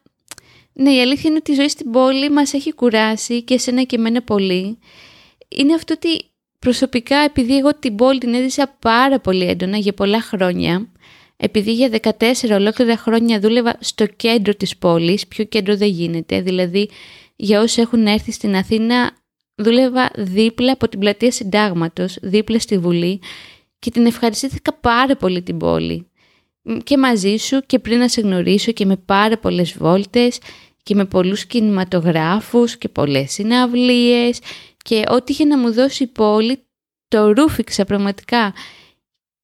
ναι, 0.74 0.92
η 0.92 1.02
αλήθεια 1.02 1.30
είναι 1.30 1.40
ότι 1.40 1.52
η 1.52 1.56
ζωή 1.56 1.70
στην 1.70 1.92
πόλη 1.92 2.30
μας 2.30 2.54
έχει 2.54 2.74
κουράσει 2.74 3.44
και 3.44 3.54
εσένα 3.54 3.84
και 3.84 3.96
εμένα 3.96 4.22
πολύ. 4.22 4.80
Είναι 5.48 5.74
αυτό 5.74 5.94
ότι 5.94 6.31
προσωπικά 6.65 7.18
επειδή 7.18 7.58
εγώ 7.58 7.75
την 7.75 7.96
πόλη 7.96 8.20
την 8.20 8.34
έζησα 8.34 8.75
πάρα 8.80 9.20
πολύ 9.20 9.46
έντονα 9.46 9.77
για 9.77 9.94
πολλά 9.94 10.22
χρόνια, 10.22 10.88
επειδή 11.38 11.74
για 11.74 11.89
14 12.01 12.13
ολόκληρα 12.51 12.98
χρόνια 12.98 13.39
δούλευα 13.39 13.75
στο 13.80 14.06
κέντρο 14.06 14.53
της 14.53 14.77
πόλης, 14.77 15.27
πιο 15.27 15.44
κέντρο 15.44 15.77
δεν 15.77 15.89
γίνεται, 15.89 16.41
δηλαδή 16.41 16.89
για 17.36 17.62
όσοι 17.62 17.82
έχουν 17.82 18.06
έρθει 18.06 18.32
στην 18.32 18.56
Αθήνα 18.56 19.12
δούλευα 19.56 20.12
δίπλα 20.15 20.72
από 20.72 20.88
την 20.88 21.00
πλατεία 21.00 21.32
συντάγματος, 21.32 22.18
δίπλα 22.22 22.60
στη 22.60 22.77
Βουλή 22.77 23.22
και 23.80 23.91
την 23.91 24.06
ευχαριστήθηκα 24.06 24.74
πάρα 24.74 25.15
πολύ 25.15 25.41
την 25.41 25.58
πόλη. 25.58 26.06
Και 26.84 26.98
μαζί 26.98 27.36
σου 27.38 27.62
και 27.65 27.80
πριν 27.80 27.98
να 27.98 28.08
σε 28.08 28.22
γνωρίσω 28.22 28.72
και 28.72 28.86
με 28.86 28.96
πάρα 28.96 29.38
πολλές 29.38 29.77
βόλτες 29.77 30.39
και 30.84 30.96
με 30.96 31.06
πολλούς 31.06 31.46
κινηματογράφους 31.46 32.77
και 32.77 32.89
πολλές 32.89 33.32
συναυλίες 33.32 34.39
και 34.82 35.04
ό,τι 35.08 35.32
είχε 35.32 35.46
να 35.46 35.58
μου 35.58 35.74
δώσει 35.74 36.04
η 36.04 36.08
πόλη 36.08 36.64
το 37.08 37.32
ρούφηξα 37.32 37.86
πραγματικά. 37.86 38.54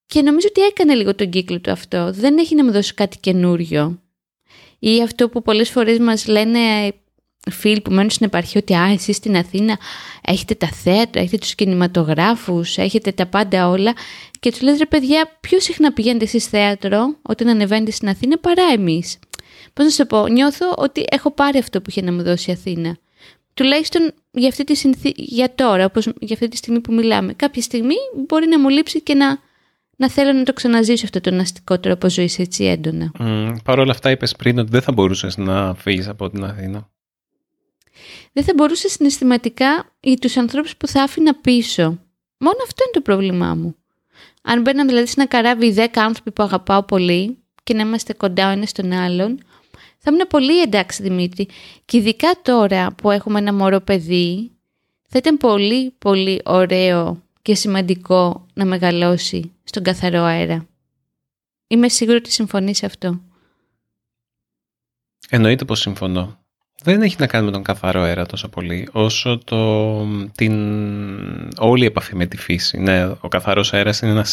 Και 0.05 0.21
νομίζω 0.21 0.47
ότι 0.49 0.61
έκανε 0.61 0.93
λίγο 0.93 1.15
τον 1.15 1.29
κύκλο 1.29 1.59
του 1.59 1.71
αυτό. 1.71 2.11
Δεν 2.11 2.37
έχει 2.37 2.55
να 2.55 2.63
μου 2.63 2.71
δώσει 2.71 2.93
κάτι 2.93 3.17
καινούριο. 3.17 4.01
Ή 4.79 5.01
αυτό 5.01 5.29
που 5.29 5.41
πολλές 5.41 5.69
φορές 5.69 5.99
μας 5.99 6.27
λένε 6.27 6.59
φίλοι 7.51 7.81
που 7.81 7.91
μένουν 7.91 8.09
στην 8.09 8.25
επαρχία 8.25 8.61
ότι 8.63 8.73
«Α, 8.75 8.91
εσείς 8.91 9.15
στην 9.15 9.37
Αθήνα 9.37 9.77
έχετε 10.21 10.55
τα 10.55 10.67
θέατρα, 10.67 11.21
έχετε 11.21 11.37
τους 11.37 11.55
κινηματογράφους, 11.55 12.77
έχετε 12.77 13.11
τα 13.11 13.25
πάντα 13.25 13.69
όλα» 13.69 13.93
και 14.39 14.51
τους 14.51 14.61
λες 14.61 14.77
«Ρε 14.77 14.85
παιδιά, 14.85 15.37
πιο 15.39 15.59
συχνά 15.59 15.93
πηγαίνετε 15.93 16.23
εσείς 16.23 16.45
θέατρο 16.45 17.17
όταν 17.21 17.47
ανεβαίνετε 17.47 17.91
στην 17.91 18.09
Αθήνα 18.09 18.37
παρά 18.37 18.63
εμείς». 18.73 19.19
Πώς 19.73 19.85
να 19.85 19.91
σου 19.91 20.05
πω, 20.05 20.27
νιώθω 20.27 20.73
ότι 20.77 21.05
έχω 21.09 21.31
πάρει 21.31 21.57
αυτό 21.57 21.81
που 21.81 21.89
είχε 21.89 22.01
να 22.01 22.11
μου 22.13 22.23
δώσει 22.23 22.49
η 22.49 22.53
Αθήνα. 22.53 22.97
Τουλάχιστον 23.53 24.13
για, 24.37 24.47
αυτή 24.47 24.63
τη 24.63 24.75
συνθή... 24.75 25.11
για 25.15 25.55
τώρα, 25.55 25.85
όπως 25.85 26.05
για 26.19 26.33
αυτή 26.33 26.47
τη 26.47 26.57
στιγμή 26.57 26.79
που 26.79 26.93
μιλάμε. 26.93 27.33
Κάποια 27.33 27.61
στιγμή 27.61 27.95
μπορεί 28.27 28.47
να 28.47 28.59
μου 28.59 28.69
λείψει 28.69 29.01
και 29.01 29.13
να, 29.13 29.39
να 29.95 30.09
θέλω 30.09 30.33
να 30.33 30.43
το 30.43 30.53
ξαναζήσω 30.53 31.05
αυτό 31.05 31.21
το 31.21 31.35
αστικό 31.35 31.79
τρόπο 31.79 32.09
ζωής 32.09 32.39
έτσι 32.39 32.65
έντονα. 32.65 33.11
Mm, 33.19 33.55
Παρ' 33.63 33.79
όλα 33.79 33.91
αυτά 33.91 34.11
είπες 34.11 34.35
πριν 34.35 34.59
ότι 34.59 34.69
δεν 34.71 34.81
θα 34.81 34.91
μπορούσες 34.91 35.37
να 35.37 35.73
φύγεις 35.73 36.07
από 36.07 36.29
την 36.29 36.43
Αθήνα 36.43 36.89
δεν 38.37 38.43
θα 38.43 38.53
μπορούσε 38.55 38.89
συναισθηματικά 38.89 39.95
για 39.99 40.17
τους 40.17 40.37
ανθρώπους 40.37 40.77
που 40.77 40.87
θα 40.87 41.03
άφηνα 41.03 41.35
πίσω. 41.35 41.83
Μόνο 42.37 42.57
αυτό 42.63 42.83
είναι 42.83 42.91
το 42.93 43.01
πρόβλημά 43.01 43.55
μου. 43.55 43.75
Αν 44.41 44.61
μπαίναν 44.61 44.87
δηλαδή 44.87 45.07
σε 45.07 45.13
ένα 45.17 45.27
καράβι 45.27 45.73
10 45.77 45.87
άνθρωποι 45.93 46.31
που 46.31 46.43
αγαπάω 46.43 46.83
πολύ 46.83 47.37
και 47.63 47.73
να 47.73 47.81
είμαστε 47.81 48.13
κοντά 48.13 48.47
ο 48.47 48.51
ένας 48.51 48.71
τον 48.71 48.91
άλλον, 48.91 49.39
θα 50.07 50.15
ήμουν 50.15 50.27
πολύ 50.27 50.61
εντάξει 50.61 51.01
Δημήτρη. 51.01 51.47
Και 51.85 51.97
ειδικά 51.97 52.27
τώρα 52.41 52.91
που 52.91 53.11
έχουμε 53.11 53.39
ένα 53.39 53.53
μωρό 53.53 53.79
παιδί, 53.79 54.51
θα 55.07 55.17
ήταν 55.17 55.37
πολύ 55.37 55.91
πολύ 55.97 56.41
ωραίο 56.45 57.21
και 57.41 57.55
σημαντικό 57.55 58.45
να 58.53 58.65
μεγαλώσει 58.65 59.51
στον 59.63 59.83
καθαρό 59.83 60.21
αέρα. 60.23 60.67
Είμαι 61.67 61.89
σίγουρη 61.89 62.17
ότι 62.17 62.31
συμφωνείς 62.31 62.83
αυτό. 62.83 63.21
Εννοείται 65.29 65.65
πως 65.65 65.79
συμφωνώ 65.79 66.39
δεν 66.83 67.01
έχει 67.01 67.15
να 67.19 67.27
κάνει 67.27 67.45
με 67.45 67.51
τον 67.51 67.63
καθαρό 67.63 68.01
αέρα 68.01 68.25
τόσο 68.25 68.49
πολύ, 68.49 68.89
όσο 68.91 69.37
το, 69.37 70.05
την 70.35 70.53
όλη 71.57 71.83
η 71.83 71.85
επαφή 71.85 72.15
με 72.15 72.25
τη 72.25 72.37
φύση. 72.37 72.77
Ναι, 72.77 73.05
ο 73.05 73.27
καθαρός 73.27 73.73
αέρας 73.73 74.01
είναι 74.01 74.11
ένα 74.11 74.25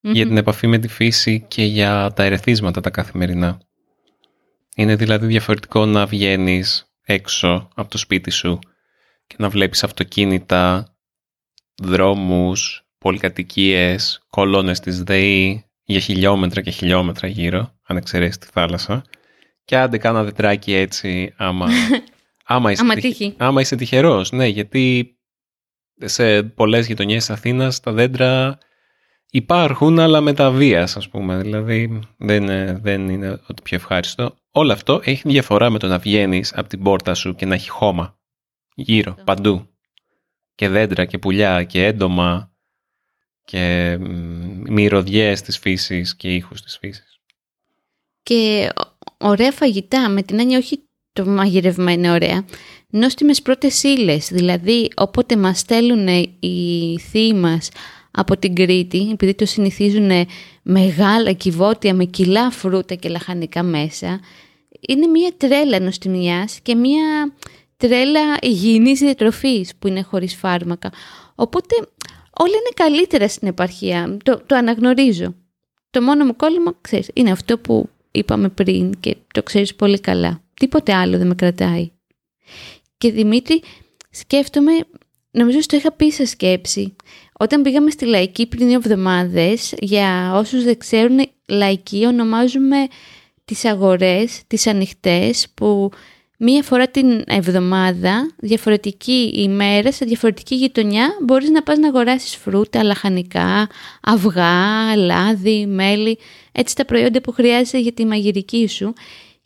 για 0.00 0.26
την 0.26 0.36
επαφή 0.36 0.66
με 0.66 0.78
τη 0.78 0.88
φύση 0.88 1.44
και 1.48 1.62
για 1.62 2.12
τα 2.16 2.22
ερεθίσματα 2.22 2.80
τα 2.80 2.90
καθημερινά. 2.90 3.67
Είναι 4.78 4.96
δηλαδή 4.96 5.26
διαφορετικό 5.26 5.86
να 5.86 6.06
βγαίνεις 6.06 6.92
έξω 7.04 7.68
από 7.74 7.90
το 7.90 7.98
σπίτι 7.98 8.30
σου 8.30 8.58
και 9.26 9.34
να 9.38 9.48
βλέπεις 9.48 9.84
αυτοκίνητα, 9.84 10.94
δρόμους, 11.82 12.86
πολυκατοικίες, 12.98 14.20
κολόνες 14.30 14.80
της 14.80 15.02
ΔΕΗ 15.02 15.64
για 15.84 16.00
χιλιόμετρα 16.00 16.60
και 16.60 16.70
χιλιόμετρα 16.70 17.28
γύρω, 17.28 17.78
αν 17.82 17.96
εξαιρέσει 17.96 18.38
τη 18.38 18.46
θάλασσα 18.52 19.04
και 19.64 19.76
άντε 19.76 19.98
κάνα 19.98 20.24
δετράκι 20.24 20.72
έτσι 20.72 21.34
άμα, 21.36 21.68
άμα, 22.44 22.70
είσαι, 22.70 22.84
τυχ, 22.94 23.32
άμα 23.36 23.60
είσαι 23.60 23.76
τυχερός. 23.76 24.32
Ναι, 24.32 24.46
γιατί 24.46 25.16
σε 26.04 26.42
πολλές 26.42 26.86
γειτονιές 26.86 27.26
της 27.26 27.30
Αθήνας 27.30 27.80
τα 27.80 27.92
δέντρα 27.92 28.58
υπάρχουν 29.30 29.98
αλλά 29.98 30.20
με 30.20 30.32
τα 30.32 30.50
βίας 30.50 30.96
ας 30.96 31.08
πούμε. 31.08 31.38
Δηλαδή 31.38 32.00
δεν 32.16 32.42
είναι, 32.42 32.78
δεν 32.82 33.08
είναι 33.08 33.40
ότι 33.46 33.62
πιο 33.62 33.76
ευχάριστο. 33.76 34.34
Όλο 34.50 34.72
αυτό 34.72 35.00
έχει 35.04 35.28
διαφορά 35.28 35.70
με 35.70 35.78
το 35.78 35.86
να 35.86 35.98
βγαίνεις 35.98 36.54
από 36.54 36.68
την 36.68 36.82
πόρτα 36.82 37.14
σου 37.14 37.34
και 37.34 37.46
να 37.46 37.54
έχει 37.54 37.68
χώμα 37.68 38.18
γύρω, 38.74 39.16
παντού. 39.24 39.68
Και 40.54 40.68
δέντρα 40.68 41.04
και 41.04 41.18
πουλιά 41.18 41.64
και 41.64 41.84
έντομα 41.84 42.52
και 43.44 43.96
μυρωδιές 44.68 45.42
της 45.42 45.58
φύσης 45.58 46.16
και 46.16 46.34
ήχους 46.34 46.62
της 46.62 46.78
φύσης. 46.78 47.20
Και 48.22 48.68
ωραία 49.18 49.52
φαγητά, 49.52 50.08
με 50.08 50.22
την 50.22 50.40
έννοια 50.40 50.58
όχι 50.58 50.82
το 51.12 51.26
μαγειρευμένο 51.26 52.12
ωραία, 52.12 52.44
νόστιμες 52.88 53.42
πρώτες 53.42 53.82
ύλες, 53.82 54.28
δηλαδή 54.28 54.90
όποτε 54.96 55.36
μας 55.36 55.58
στέλνουν 55.58 56.08
οι 56.40 56.98
θείοι 57.10 57.32
μας 57.34 57.68
από 58.18 58.36
την 58.36 58.54
Κρήτη, 58.54 59.08
επειδή 59.12 59.34
το 59.34 59.46
συνηθίζουν 59.46 60.10
μεγάλα 60.62 61.32
κυβότια 61.32 61.94
με 61.94 62.04
κιλά 62.04 62.50
φρούτα 62.50 62.94
και 62.94 63.08
λαχανικά 63.08 63.62
μέσα, 63.62 64.20
είναι 64.88 65.06
μια 65.06 65.32
τρέλα 65.36 65.80
νοστιμιάς 65.80 66.60
και 66.60 66.74
μια 66.74 67.34
τρέλα 67.76 68.20
υγιεινής 68.42 68.98
διατροφής 68.98 69.72
που 69.78 69.88
είναι 69.88 70.02
χωρίς 70.02 70.34
φάρμακα. 70.34 70.92
Οπότε 71.34 71.74
όλα 72.40 72.54
είναι 72.54 72.72
καλύτερα 72.74 73.28
στην 73.28 73.48
επαρχία, 73.48 74.16
το, 74.24 74.42
το 74.46 74.56
αναγνωρίζω. 74.56 75.34
Το 75.90 76.02
μόνο 76.02 76.24
μου 76.24 76.36
κόλλημα, 76.36 76.78
ξέρεις, 76.80 77.10
είναι 77.14 77.30
αυτό 77.30 77.58
που 77.58 77.88
είπαμε 78.10 78.48
πριν 78.48 79.00
και 79.00 79.16
το 79.32 79.42
ξέρεις 79.42 79.74
πολύ 79.74 80.00
καλά. 80.00 80.42
Τίποτε 80.54 80.94
άλλο 80.94 81.18
δεν 81.18 81.26
με 81.26 81.34
κρατάει. 81.34 81.90
Και 82.98 83.10
Δημήτρη, 83.10 83.62
σκέφτομαι, 84.10 84.72
νομίζω 85.30 85.58
ότι 85.58 85.66
το 85.66 85.76
είχα 85.76 85.92
πει 85.92 86.10
σε 86.10 86.24
σκέψη. 86.24 86.96
Όταν 87.40 87.62
πήγαμε 87.62 87.90
στη 87.90 88.04
Λαϊκή 88.04 88.46
πριν 88.46 88.66
δύο 88.66 88.76
εβδομάδες, 88.76 89.74
για 89.78 90.32
όσους 90.34 90.64
δεν 90.64 90.78
ξέρουν, 90.78 91.18
Λαϊκή 91.46 92.04
ονομάζουμε 92.06 92.76
τις 93.44 93.64
αγορές, 93.64 94.42
τις 94.46 94.66
ανοιχτές, 94.66 95.46
που 95.54 95.90
μία 96.38 96.62
φορά 96.62 96.88
την 96.88 97.22
εβδομάδα, 97.26 98.34
διαφορετική 98.36 99.32
ημέρα, 99.34 99.92
σε 99.92 100.04
διαφορετική 100.04 100.54
γειτονιά, 100.54 101.08
μπορείς 101.22 101.50
να 101.50 101.62
πας 101.62 101.78
να 101.78 101.88
αγοράσεις 101.88 102.36
φρούτα, 102.36 102.82
λαχανικά, 102.82 103.68
αυγά, 104.02 104.96
λάδι, 104.96 105.66
μέλι, 105.66 106.18
έτσι 106.52 106.74
τα 106.76 106.84
προϊόντα 106.84 107.20
που 107.20 107.32
χρειάζεσαι 107.32 107.78
για 107.78 107.92
τη 107.92 108.06
μαγειρική 108.06 108.66
σου. 108.68 108.92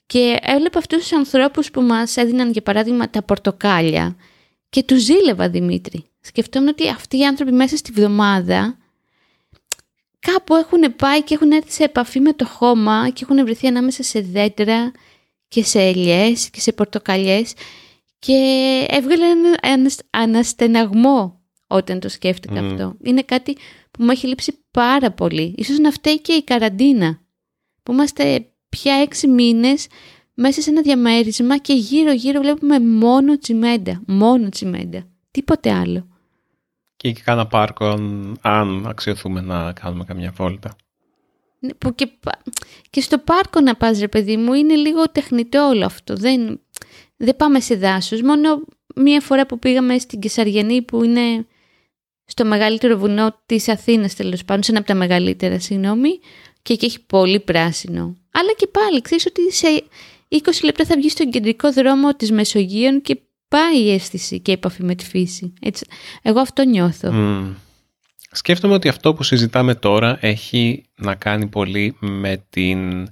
Και 0.06 0.38
έβλεπα 0.42 0.78
αυτούς 0.78 0.98
τους 0.98 1.12
ανθρώπους 1.12 1.70
που 1.70 1.80
μας 1.80 2.16
έδιναν 2.16 2.50
για 2.50 2.62
παράδειγμα 2.62 3.10
τα 3.10 3.22
πορτοκάλια 3.22 4.16
και 4.68 4.82
τους 4.82 5.02
ζήλευα 5.02 5.48
Δημήτρη. 5.48 6.11
Σκεφτόμουν 6.24 6.68
ότι 6.68 6.88
αυτοί 6.88 7.18
οι 7.18 7.26
άνθρωποι 7.26 7.52
μέσα 7.52 7.76
στη 7.76 7.92
βδομάδα 7.92 8.78
κάπου 10.18 10.54
έχουν 10.54 10.96
πάει 10.96 11.22
και 11.22 11.34
έχουν 11.34 11.52
έρθει 11.52 11.72
σε 11.72 11.84
επαφή 11.84 12.20
με 12.20 12.32
το 12.32 12.46
χώμα 12.46 13.10
και 13.10 13.26
έχουν 13.30 13.44
βρεθεί 13.44 13.66
ανάμεσα 13.66 14.02
σε 14.02 14.20
δέντρα 14.20 14.92
και 15.48 15.64
σε 15.64 15.80
ελιές 15.80 16.50
και 16.50 16.60
σε 16.60 16.72
πορτοκαλιές 16.72 17.54
και 18.18 18.36
έβγαλε 18.88 19.24
ένα 19.62 19.90
αναστεναγμό 20.10 21.40
όταν 21.66 22.00
το 22.00 22.08
σκέφτηκα 22.08 22.60
αυτό. 22.60 22.96
Είναι 23.02 23.22
κάτι 23.22 23.56
που 23.90 24.04
μου 24.04 24.10
έχει 24.10 24.26
λείψει 24.26 24.64
πάρα 24.70 25.10
πολύ. 25.10 25.54
Ίσως 25.56 25.78
να 25.78 25.90
φταίει 25.90 26.20
και 26.20 26.32
η 26.32 26.42
καραντίνα 26.42 27.20
που 27.82 27.92
είμαστε 27.92 28.46
πια 28.68 28.94
έξι 28.94 29.28
μήνες 29.28 29.86
μέσα 30.34 30.60
σε 30.60 30.70
ένα 30.70 30.80
διαμέρισμα 30.80 31.58
και 31.58 31.72
γύρω 31.72 32.12
γύρω 32.12 32.40
βλέπουμε 32.40 32.80
μόνο 32.80 33.38
τσιμέντα, 33.38 34.02
μόνο 34.06 34.48
τσιμέντα, 34.48 35.06
τίποτε 35.30 35.72
άλλο. 35.72 36.11
Και 37.02 37.12
και 37.12 37.20
κάνα 37.24 37.46
πάρκο 37.46 37.86
αν 38.40 38.86
αξιοθούμε 38.86 39.40
να 39.40 39.72
κάνουμε 39.72 40.04
καμιά 40.04 40.32
βόλτα. 40.36 40.76
Ναι, 41.58 41.74
που 41.74 41.94
και, 41.94 42.08
και 42.90 43.00
στο 43.00 43.18
πάρκο 43.18 43.60
να 43.60 43.74
πας 43.76 43.98
ρε 43.98 44.08
παιδί 44.08 44.36
μου 44.36 44.52
είναι 44.52 44.74
λίγο 44.74 45.10
τεχνητό 45.10 45.68
όλο 45.68 45.84
αυτό. 45.84 46.16
Δεν, 46.16 46.60
δεν 47.16 47.36
πάμε 47.36 47.60
σε 47.60 47.74
δάσος. 47.74 48.22
Μόνο 48.22 48.62
μία 48.94 49.20
φορά 49.20 49.46
που 49.46 49.58
πήγαμε 49.58 49.98
στην 49.98 50.20
Κεσαριανή 50.20 50.82
που 50.82 51.04
είναι 51.04 51.46
στο 52.24 52.44
μεγαλύτερο 52.44 52.96
βουνό 52.96 53.42
της 53.46 53.68
Αθήνας 53.68 54.14
τέλος 54.14 54.44
πάντων, 54.44 54.62
σε 54.62 54.70
ένα 54.70 54.80
από 54.80 54.88
τα 54.88 54.94
μεγαλύτερα, 54.94 55.60
συγγνώμη, 55.60 56.18
και 56.62 56.72
εκεί 56.72 56.84
έχει 56.84 57.06
πολύ 57.06 57.40
πράσινο. 57.40 58.16
Αλλά 58.32 58.52
και 58.56 58.66
πάλι, 58.66 59.00
ξέρεις 59.00 59.26
ότι 59.26 59.52
σε 59.52 59.84
20 60.28 60.38
λεπτά 60.64 60.84
θα 60.84 60.96
βγεις 60.96 61.12
στον 61.12 61.30
κεντρικό 61.30 61.72
δρόμο 61.72 62.14
της 62.14 62.32
Μεσογείων 62.32 63.02
και 63.02 63.20
πάει 63.52 63.82
η 63.82 63.92
αίσθηση 63.92 64.40
και 64.40 64.50
η 64.50 64.54
επαφή 64.54 64.82
με 64.82 64.94
τη 64.94 65.04
φύση. 65.04 65.52
Έτσι. 65.60 65.86
Εγώ 66.22 66.40
αυτό 66.40 66.62
νιώθω. 66.64 67.10
Mm. 67.12 67.54
Σκέφτομαι 68.30 68.74
ότι 68.74 68.88
αυτό 68.88 69.14
που 69.14 69.22
συζητάμε 69.22 69.74
τώρα 69.74 70.18
έχει 70.20 70.84
να 70.96 71.14
κάνει 71.14 71.46
πολύ 71.46 71.96
με 72.00 72.44
την 72.50 73.08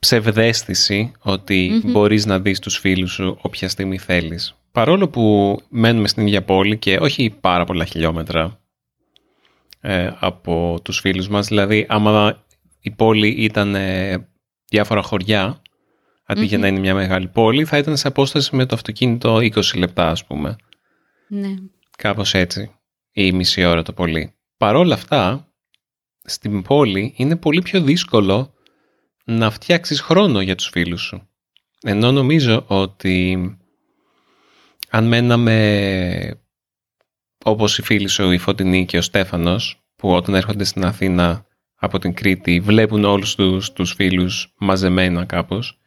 ψευδέστηση 0.00 1.12
ότι 1.18 1.82
μπορείς 1.84 2.26
να 2.26 2.40
δεις 2.40 2.58
τους 2.58 2.78
φίλους 2.78 3.12
σου 3.12 3.38
όποια 3.42 3.68
στιγμή 3.68 3.98
θέλεις. 3.98 4.54
Παρόλο 4.72 5.08
που 5.08 5.56
μένουμε 5.68 6.08
στην 6.08 6.26
ίδια 6.26 6.42
πόλη 6.42 6.78
και 6.78 6.96
όχι 6.96 7.36
πάρα 7.40 7.64
πολλά 7.64 7.84
χιλιόμετρα 7.84 8.60
ε, 9.80 10.10
από 10.18 10.80
τους 10.82 10.98
φίλους 11.00 11.28
μας, 11.28 11.46
δηλαδή 11.46 11.86
άμα 11.88 12.44
η 12.80 12.90
πόλη 12.90 13.28
ήταν 13.28 13.74
ε, 13.74 14.28
διάφορα 14.68 15.02
χωριά, 15.02 15.62
για 16.32 16.58
να 16.58 16.66
είναι 16.66 16.78
μια 16.78 16.94
μεγάλη 16.94 17.28
πόλη, 17.28 17.64
θα 17.64 17.78
ήταν 17.78 17.96
σε 17.96 18.08
απόσταση 18.08 18.56
με 18.56 18.66
το 18.66 18.74
αυτοκίνητο 18.74 19.36
20 19.36 19.76
λεπτά 19.76 20.08
ας 20.10 20.24
πούμε. 20.24 20.56
Ναι. 21.28 21.54
Κάπως 21.96 22.34
έτσι, 22.34 22.70
ή 23.12 23.32
μισή 23.32 23.64
ώρα 23.64 23.82
το 23.82 23.92
πολύ. 23.92 24.34
Παρόλα 24.56 24.94
αυτά, 24.94 25.48
στην 26.24 26.62
πόλη 26.62 27.14
είναι 27.16 27.36
πολύ 27.36 27.62
πιο 27.62 27.82
δύσκολο 27.82 28.54
να 29.24 29.50
φτιάξεις 29.50 30.00
χρόνο 30.00 30.40
για 30.40 30.54
τους 30.54 30.68
φίλους 30.68 31.02
σου. 31.02 31.28
Ενώ 31.82 32.12
νομίζω 32.12 32.64
ότι 32.66 33.38
αν 34.90 35.06
μέναμε 35.06 36.38
όπως 37.44 37.78
οι 37.78 37.82
φίλοι 37.82 38.08
σου, 38.08 38.30
η 38.30 38.38
Φωτεινή 38.38 38.84
και 38.86 38.98
ο 38.98 39.02
Στέφανος, 39.02 39.84
που 39.96 40.10
όταν 40.10 40.34
έρχονται 40.34 40.64
στην 40.64 40.84
Αθήνα 40.84 41.46
από 41.74 41.98
την 41.98 42.14
Κρήτη 42.14 42.60
βλέπουν 42.60 43.04
όλους 43.04 43.34
τους, 43.34 43.72
τους 43.72 43.92
φίλους 43.92 44.54
μαζεμένα 44.58 45.24
κάπως, 45.24 45.78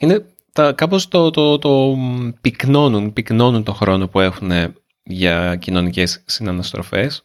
είναι 0.00 0.26
τα, 0.52 0.72
κάπως 0.72 1.08
το, 1.08 1.30
το, 1.30 1.58
το 1.58 1.96
πυκνώνουν, 2.40 3.12
πυκνώνουν 3.12 3.62
το 3.62 3.72
χρόνο 3.72 4.08
που 4.08 4.20
έχουν 4.20 4.50
για 5.02 5.56
κοινωνικές 5.56 6.22
συναναστροφές 6.26 7.24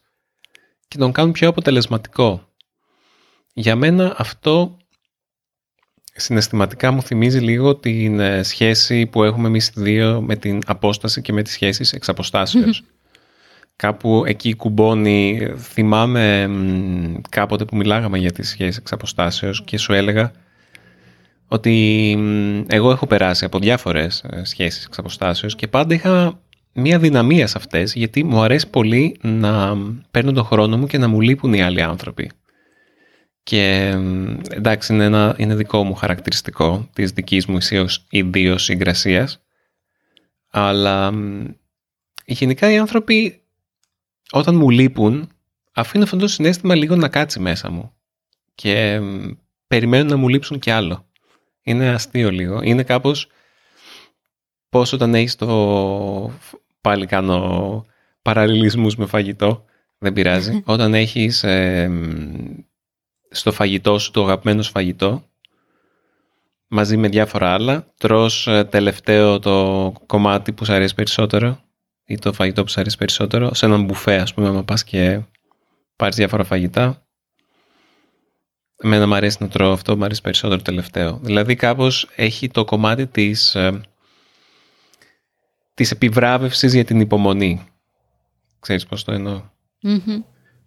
και 0.88 0.98
τον 0.98 1.12
κάνουν 1.12 1.32
πιο 1.32 1.48
αποτελεσματικό. 1.48 2.48
Για 3.52 3.76
μένα 3.76 4.14
αυτό 4.18 4.76
συναισθηματικά 6.20 6.90
μου 6.90 7.02
θυμίζει 7.02 7.38
λίγο 7.38 7.76
την 7.76 8.20
ε, 8.20 8.42
σχέση 8.42 9.06
που 9.06 9.22
έχουμε 9.22 9.48
εμείς 9.48 9.72
δύο 9.74 10.20
με 10.20 10.36
την 10.36 10.58
απόσταση 10.66 11.22
και 11.22 11.32
με 11.32 11.42
τις 11.42 11.52
σχέσεις 11.52 11.92
εξ 11.92 12.08
αποστάσεως. 12.08 12.84
Κάπου 13.76 14.22
εκεί 14.26 14.54
κουμπώνει, 14.54 15.48
θυμάμαι 15.56 16.50
κάποτε 17.28 17.64
που 17.64 17.76
μιλάγαμε 17.76 18.18
για 18.18 18.32
τις 18.32 18.48
σχέσεις 18.48 18.76
εξ 18.76 18.92
αποστάσεως 18.92 19.64
και 19.64 19.78
σου 19.78 19.92
έλεγα 19.92 20.32
ότι 21.48 22.16
εγώ 22.68 22.90
έχω 22.90 23.06
περάσει 23.06 23.44
από 23.44 23.58
διάφορες 23.58 24.24
ε, 24.30 24.44
σχέσεις 24.44 24.84
εξ 24.84 24.98
αποστάσεως 24.98 25.54
και 25.54 25.68
πάντα 25.68 25.94
είχα 25.94 26.40
μία 26.72 26.98
δυναμία 26.98 27.46
σε 27.46 27.58
αυτές 27.58 27.94
γιατί 27.94 28.24
μου 28.24 28.40
αρέσει 28.40 28.70
πολύ 28.70 29.16
να 29.22 29.76
παίρνω 30.10 30.32
τον 30.32 30.44
χρόνο 30.44 30.78
μου 30.78 30.86
και 30.86 30.98
να 30.98 31.08
μου 31.08 31.20
λείπουν 31.20 31.52
οι 31.52 31.62
άλλοι 31.62 31.82
άνθρωποι. 31.82 32.30
Και 33.42 33.94
εντάξει, 34.50 34.94
είναι, 34.94 35.04
ένα, 35.04 35.34
είναι 35.38 35.54
δικό 35.54 35.84
μου 35.84 35.94
χαρακτηριστικό 35.94 36.88
της 36.92 37.10
δικής 37.12 37.46
μου 37.46 37.58
ιδίως 38.10 38.62
συγκρασίας. 38.62 39.42
Αλλά 40.50 41.12
γενικά 42.24 42.72
οι 42.72 42.78
άνθρωποι 42.78 43.42
όταν 44.30 44.56
μου 44.56 44.70
λείπουν 44.70 45.28
αφήνω 45.72 46.04
αυτό 46.04 46.16
το 46.16 46.26
συνέστημα 46.26 46.74
λίγο 46.74 46.96
να 46.96 47.08
κάτσει 47.08 47.40
μέσα 47.40 47.70
μου. 47.70 47.92
Και 48.54 49.00
περιμένουν 49.66 50.06
να 50.06 50.16
μου 50.16 50.28
λείψουν 50.28 50.58
κι 50.58 50.70
άλλο. 50.70 51.07
Είναι 51.68 51.88
αστείο 51.88 52.30
λίγο. 52.30 52.60
Είναι 52.62 52.82
κάπως 52.82 53.28
πώς 54.68 54.92
όταν 54.92 55.14
έχεις 55.14 55.36
το... 55.36 56.32
Πάλι 56.80 57.06
κάνω 57.06 57.86
παραλληλισμούς 58.22 58.96
με 58.96 59.06
φαγητό. 59.06 59.64
Δεν 59.98 60.12
πειράζει. 60.12 60.62
όταν 60.64 60.94
έχεις 60.94 61.44
στο 63.30 63.52
φαγητό 63.52 63.98
σου 63.98 64.10
το 64.10 64.24
αγαπημένο 64.24 64.62
σου 64.62 64.70
φαγητό 64.70 65.22
μαζί 66.68 66.96
με 66.96 67.08
διάφορα 67.08 67.52
άλλα. 67.52 67.86
Τρως 67.98 68.46
ε, 68.46 68.64
τελευταίο 68.64 69.38
το 69.38 69.92
κομμάτι 70.06 70.52
που 70.52 70.64
σου 70.64 70.72
αρέσει 70.72 70.94
περισσότερο 70.94 71.60
ή 72.04 72.18
το 72.18 72.32
φαγητό 72.32 72.62
που 72.62 72.70
σου 72.70 72.80
αρέσει 72.80 72.96
περισσότερο 72.96 73.54
σε 73.54 73.66
έναν 73.66 73.84
μπουφέ 73.84 74.16
ας 74.16 74.34
πούμε 74.34 74.50
να 74.50 74.64
πας 74.64 74.84
και 74.84 75.20
πάρεις 75.96 76.16
διάφορα 76.16 76.44
φαγητά. 76.44 77.07
Εμένα 78.82 79.06
μου 79.06 79.14
αρέσει 79.14 79.36
να 79.40 79.48
τρώω 79.48 79.72
αυτό, 79.72 79.96
μου 79.96 80.04
αρέσει 80.04 80.20
περισσότερο 80.20 80.62
τελευταίο. 80.62 81.18
Δηλαδή 81.22 81.54
κάπως 81.54 82.08
έχει 82.16 82.48
το 82.48 82.64
κομμάτι 82.64 83.06
της, 83.06 83.54
ε, 83.54 83.80
της 85.74 85.90
επιβράβευσης 85.90 86.74
για 86.74 86.84
την 86.84 87.00
υπομονή. 87.00 87.66
Ξέρεις 88.60 88.86
πώς 88.86 89.04
το 89.04 89.12
εννοω 89.12 89.50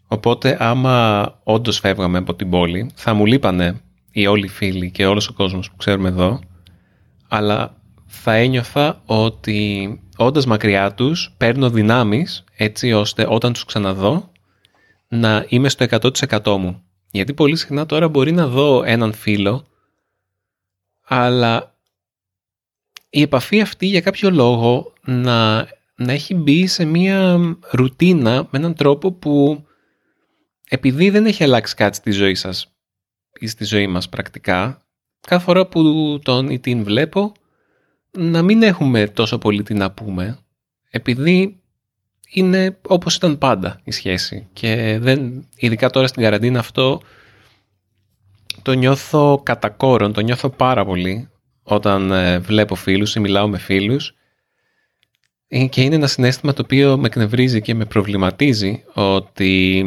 Οπότε 0.08 0.58
άμα 0.60 1.26
όντως 1.44 1.80
φεύγαμε 1.80 2.18
από 2.18 2.36
την 2.36 2.50
πόλη, 2.50 2.92
θα 2.96 3.14
μου 3.14 3.26
λείπανε 3.26 3.82
οι 4.12 4.28
όλοι 4.28 4.46
οι 4.46 4.50
φίλοι 4.50 4.92
και 4.92 5.06
όλος 5.06 5.28
ο 5.28 5.34
κόσμος 5.34 5.70
που 5.70 5.76
ξέρουμε 5.76 6.10
εδώ, 6.10 6.40
αλλά 7.28 7.76
θα 8.06 8.34
ένιωθα 8.34 9.02
ότι 9.06 10.00
όντας 10.18 10.46
μακριά 10.46 10.94
τους 10.94 11.34
παίρνω 11.38 11.70
δυνάμεις 11.70 12.44
έτσι 12.56 12.92
ώστε 12.92 13.26
όταν 13.30 13.54
τους 13.54 13.66
ξαναδώ 13.66 14.32
να 15.08 15.46
είμαι 15.48 15.70
στο 15.70 15.86
100% 15.90 16.58
μου. 16.58 16.84
Γιατί 17.12 17.34
πολύ 17.34 17.56
συχνά 17.56 17.86
τώρα 17.86 18.08
μπορεί 18.08 18.32
να 18.32 18.48
δω 18.48 18.84
έναν 18.84 19.14
φίλο, 19.14 19.66
αλλά 21.02 21.76
η 23.10 23.22
επαφή 23.22 23.62
αυτή 23.62 23.86
για 23.86 24.02
κάποιο 24.02 24.30
λόγο 24.30 24.94
να, 25.02 25.68
να 25.96 26.12
έχει 26.12 26.34
μπει 26.34 26.68
σε 26.68 26.86
μία 26.86 27.40
ρουτίνα 27.72 28.48
με 28.52 28.60
έναν 28.60 28.74
τρόπο 28.76 29.12
που 29.12 29.66
επειδή 30.70 31.10
δεν 31.10 31.26
έχει 31.26 31.44
αλλάξει 31.44 31.76
κάτι 31.76 31.96
στη 31.96 32.12
ζωή 32.12 32.36
σας 32.36 32.72
ή 33.40 33.48
στη 33.48 33.64
ζωή 33.64 33.88
μας 33.88 34.10
πρακτικά, 34.10 34.82
κάθε 35.28 35.44
φορά 35.44 35.68
που 35.68 36.20
τον 36.24 36.50
ή 36.50 36.60
την 36.60 36.84
βλέπω, 36.84 37.32
να 38.12 38.42
μην 38.42 38.64
έχουμε 38.64 39.08
τόσο 39.08 39.38
πολύ 39.38 39.64
τι 39.64 39.74
να 39.74 39.92
πούμε, 39.92 40.40
επειδή 40.90 41.61
είναι 42.34 42.78
όπως 42.88 43.16
ήταν 43.16 43.38
πάντα 43.38 43.80
η 43.84 43.92
σχέση 43.92 44.48
και 44.54 44.98
δεν, 45.02 45.48
ειδικά 45.56 45.90
τώρα 45.90 46.08
στην 46.08 46.24
καραντίνα 46.24 46.60
αυτό 46.60 47.02
το 48.62 48.72
νιώθω 48.74 49.42
κατά 49.44 49.70
κόρον, 49.70 50.14
το 50.14 50.22
νιώθω 50.22 50.50
πάρα 50.50 50.86
πολύ 50.86 51.30
όταν 51.64 52.12
ε, 52.12 52.40
βλέπω 52.40 52.76
φίλους 52.76 53.16
ή 53.16 53.20
μιλάω 53.20 53.48
με 53.48 53.58
φίλους 53.58 54.16
ε, 55.48 55.66
και 55.66 55.82
είναι 55.82 55.96
ένα 55.96 56.08
συνέστημα 56.08 56.54
το 56.54 56.62
οποίο 56.62 56.98
με 56.98 57.08
εκνευρίζει 57.08 57.62
και 57.62 57.76
με 57.76 57.86
προβληματίζει 57.86 58.84
ότι 58.94 59.86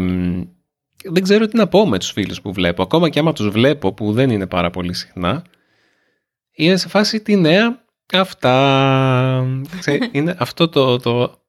δεν 1.05 1.23
ξέρω 1.23 1.47
τι 1.47 1.57
να 1.57 1.67
πω 1.67 1.87
με 1.87 1.99
τους 1.99 2.11
φίλους 2.11 2.41
που 2.41 2.53
βλέπω. 2.53 2.83
Ακόμα 2.83 3.09
και 3.09 3.19
άμα 3.19 3.33
τους 3.33 3.49
βλέπω 3.49 3.93
που 3.93 4.13
δεν 4.13 4.31
είναι 4.31 4.47
πάρα 4.47 4.71
πολύ 4.71 4.95
συχνά, 4.95 5.45
είναι 6.55 6.77
σε 6.77 6.89
φάση 6.89 7.21
τη 7.21 7.37
νέα 7.37 7.85
αυτά. 8.13 9.47
είναι 10.13 10.37
αυτό 10.39 10.69
το, 10.69 10.99
το... 10.99 11.44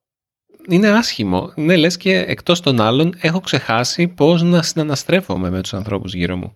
Είναι 0.68 0.90
άσχημο. 0.90 1.52
Ναι, 1.56 1.76
λες 1.76 1.98
και 1.98 2.18
εκτός 2.18 2.60
των 2.60 2.82
άλλων 2.82 3.14
έχω 3.20 3.40
ξεχάσει 3.40 4.08
πώς 4.08 4.44
να 4.44 4.62
συναναστρέφομαι 4.62 5.50
με 5.50 5.62
τους 5.62 5.74
ανθρώπους 5.74 6.14
γύρω 6.14 6.36
μου. 6.36 6.54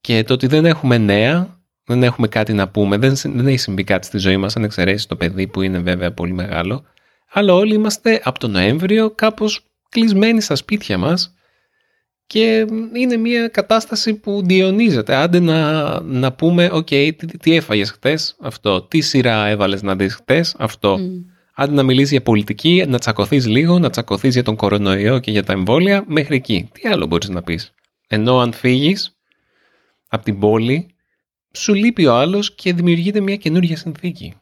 Και 0.00 0.24
το 0.24 0.32
ότι 0.34 0.46
δεν 0.46 0.64
έχουμε 0.64 0.98
νέα, 0.98 1.60
δεν 1.84 2.02
έχουμε 2.02 2.28
κάτι 2.28 2.52
να 2.52 2.68
πούμε, 2.68 2.96
δεν, 2.96 3.14
δεν 3.24 3.46
έχει 3.46 3.56
συμβεί 3.56 3.84
κάτι 3.84 4.06
στη 4.06 4.18
ζωή 4.18 4.36
μας, 4.36 4.56
αν 4.56 4.64
εξαιρέσεις 4.64 5.06
το 5.06 5.16
παιδί 5.16 5.46
που 5.46 5.62
είναι 5.62 5.78
βέβαια 5.78 6.12
πολύ 6.12 6.32
μεγάλο, 6.32 6.84
αλλά 7.32 7.54
όλοι 7.54 7.74
είμαστε 7.74 8.20
από 8.24 8.38
τον 8.38 8.50
Νοέμβριο 8.50 9.10
κάπως 9.10 9.64
κλεισμένοι 9.88 10.40
στα 10.40 10.54
σπίτια 10.54 10.98
μας 10.98 11.32
και 12.26 12.66
είναι 12.94 13.16
μια 13.16 13.48
κατάσταση 13.48 14.14
που 14.14 14.42
διαιωνίζεται. 14.44 15.14
Άντε 15.14 15.40
να, 15.40 16.00
να 16.00 16.32
πούμε, 16.32 16.68
OK, 16.72 16.86
okay, 16.90 17.10
τι, 17.16 17.26
τι 17.26 17.56
έφαγες 17.56 17.90
χτες, 17.90 18.36
αυτό. 18.40 18.82
Τι 18.82 19.00
σειρά 19.00 19.46
έβαλες 19.46 19.82
να 19.82 19.96
δεις 19.96 20.14
χτες, 20.14 20.54
αυτό. 20.58 20.96
Μμ. 21.00 21.37
Άντε 21.60 21.74
να 21.74 21.82
μιλήσεις 21.82 22.10
για 22.10 22.22
πολιτική, 22.22 22.84
να 22.88 22.98
τσακωθείς 22.98 23.46
λίγο, 23.46 23.78
να 23.78 23.90
τσακωθείς 23.90 24.34
για 24.34 24.42
τον 24.42 24.56
κορονοϊό 24.56 25.18
και 25.18 25.30
για 25.30 25.44
τα 25.44 25.52
εμβόλια, 25.52 26.04
μέχρι 26.06 26.36
εκεί. 26.36 26.68
Τι 26.72 26.88
άλλο 26.88 27.06
μπορείς 27.06 27.28
να 27.28 27.42
πεις. 27.42 27.74
Ενώ 28.08 28.38
αν 28.38 28.52
φύγεις 28.52 29.16
από 30.08 30.24
την 30.24 30.38
πόλη, 30.38 30.86
σου 31.52 31.74
λείπει 31.74 32.06
ο 32.06 32.14
άλλος 32.14 32.54
και 32.54 32.72
δημιουργείται 32.72 33.20
μια 33.20 33.36
καινούργια 33.36 33.76
συνθήκη. 33.76 34.34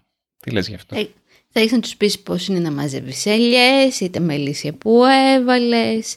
Τι 0.42 0.50
λες 0.50 0.68
γι' 0.68 0.74
αυτό; 0.74 0.96
Ε, 0.96 1.08
θα 1.48 1.60
ήθελα 1.60 1.76
να 1.76 1.80
τους 1.80 1.96
πεις 1.96 2.18
πώς 2.18 2.48
είναι 2.48 2.58
να 2.58 2.72
μαζεύεις 2.72 3.26
ελιές 3.26 4.00
ή 4.00 4.10
τα 4.10 4.20
μελίσσια 4.20 4.72
που 4.72 5.02
έβαλες 5.36 6.16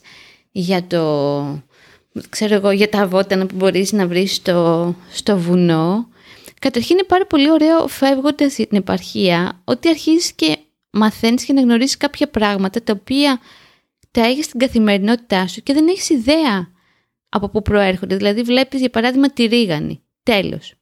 για 0.51 0.83
το, 0.87 1.63
ξέρω 2.29 2.55
εγώ, 2.55 2.71
για 2.71 2.89
τα 2.89 3.07
βότανα 3.07 3.45
που 3.45 3.55
μπορείς 3.55 3.91
να 3.91 4.07
βρεις 4.07 4.35
στο, 4.35 4.95
στο 5.11 5.37
βουνό. 5.37 6.07
Καταρχήν 6.59 6.97
είναι 6.97 7.07
πάρα 7.07 7.25
πολύ 7.25 7.51
ωραίο 7.51 7.87
φεύγοντας 7.87 8.53
την 8.53 8.67
επαρχία 8.77 9.61
ότι 9.63 9.89
αρχίζεις 9.89 10.31
και 10.31 10.57
μαθαίνεις 10.91 11.45
και 11.45 11.53
να 11.53 11.61
γνωρίσεις 11.61 11.97
κάποια 11.97 12.29
πράγματα 12.29 12.83
τα 12.83 12.93
οποία 12.99 13.39
τα 14.11 14.21
έχεις 14.21 14.45
στην 14.45 14.59
καθημερινότητά 14.59 15.47
σου 15.47 15.63
και 15.63 15.73
δεν 15.73 15.87
έχεις 15.87 16.09
ιδέα 16.09 16.71
από 17.29 17.49
πού 17.49 17.61
προέρχονται. 17.61 18.15
Δηλαδή 18.15 18.41
βλέπεις 18.41 18.79
για 18.79 18.89
παράδειγμα 18.89 19.29
τη 19.29 19.45
ρίγανη. 19.45 20.01
Τέλος. 20.23 20.73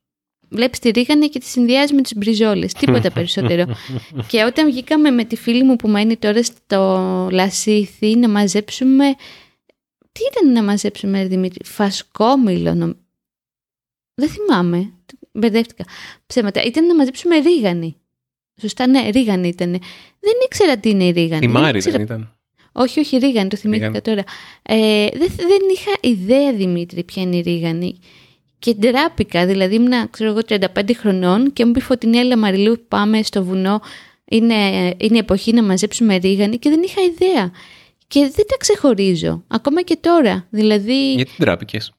Βλέπεις 0.50 0.80
τη 0.80 0.90
ρίγανη 0.90 1.28
και 1.28 1.40
τη 1.40 1.46
συνδυάζεις 1.46 1.92
με 1.92 2.02
τις 2.02 2.16
μπριζόλες. 2.16 2.74
Τίποτα 2.74 3.12
περισσότερο. 3.12 3.66
και 4.30 4.44
όταν 4.44 4.66
βγήκαμε 4.66 5.12
με 5.12 5.24
τη 5.24 5.36
φίλη 5.36 5.64
μου 5.64 5.76
που 5.76 5.88
μένει 5.88 6.18
τώρα 6.18 6.44
στο 6.44 7.30
Λασίθι 7.32 8.16
να 8.16 8.30
μαζέψουμε... 8.30 9.06
Τι 10.12 10.24
ήταν 10.32 10.52
να 10.52 10.64
μαζέψουμε, 10.64 11.26
Δημήτρη, 11.26 11.66
φασκόμηλο. 11.66 12.74
Νομ... 12.74 12.92
Δεν 14.14 14.30
θυμάμαι. 14.30 14.94
Μπερδεύτηκα. 15.32 15.86
Ψέματα. 16.26 16.64
Ήταν 16.64 16.86
να 16.86 16.96
μαζέψουμε 16.96 17.38
ρίγανη. 17.38 17.96
Σωστά, 18.62 18.88
ναι, 18.88 19.10
ρίγανη 19.10 19.48
ήταν. 19.48 19.72
Δεν 20.20 20.34
ήξερα 20.46 20.78
τι 20.78 20.90
είναι 20.90 21.04
η 21.04 21.12
ρίγανη. 21.12 21.46
Η 21.46 21.48
Μάρη 21.48 21.80
δεν 21.80 22.02
ήταν. 22.02 22.38
Όχι, 22.72 23.00
όχι, 23.00 23.18
ρίγανη, 23.18 23.50
το 23.50 23.58
θυμήθηκα 23.58 24.02
τώρα. 24.02 24.24
Ε, 24.62 25.08
δεν, 25.14 25.30
δεν 25.38 25.62
είχα 25.74 25.92
ιδέα, 26.02 26.54
Δημήτρη, 26.54 27.04
ποια 27.04 27.22
είναι 27.22 27.36
η 27.36 27.42
ρίγανη. 27.42 28.00
Και 28.60 28.74
ντράπηκα, 28.74 29.46
δηλαδή 29.46 29.76
ήμουν, 29.76 30.10
ξέρω 30.10 30.30
εγώ, 30.30 30.40
35 30.48 30.92
χρονών 30.96 31.54
και 31.54 31.66
μου 31.66 31.72
πει 31.72 31.80
Φωτεινέλα 31.80 32.38
Μαριλού, 32.38 32.86
πάμε 32.88 33.24
στο 33.24 33.44
βουνό, 33.44 33.82
είναι, 34.26 34.94
είναι 34.98 35.18
εποχή 35.18 35.54
να 35.54 35.64
μαζέψουμε 35.64 36.16
ρίγανη 36.16 36.58
και 36.58 36.70
δεν 36.70 36.82
είχα 36.84 37.02
ιδέα. 37.02 37.52
Και 38.08 38.20
δεν 38.20 38.46
τα 38.48 38.58
ξεχωρίζω, 38.58 39.44
ακόμα 39.48 39.82
και 39.82 39.98
τώρα. 40.02 40.48
Δηλαδή... 40.50 41.14
Γιατί 41.14 41.32
ντράπηκες; 41.40 41.94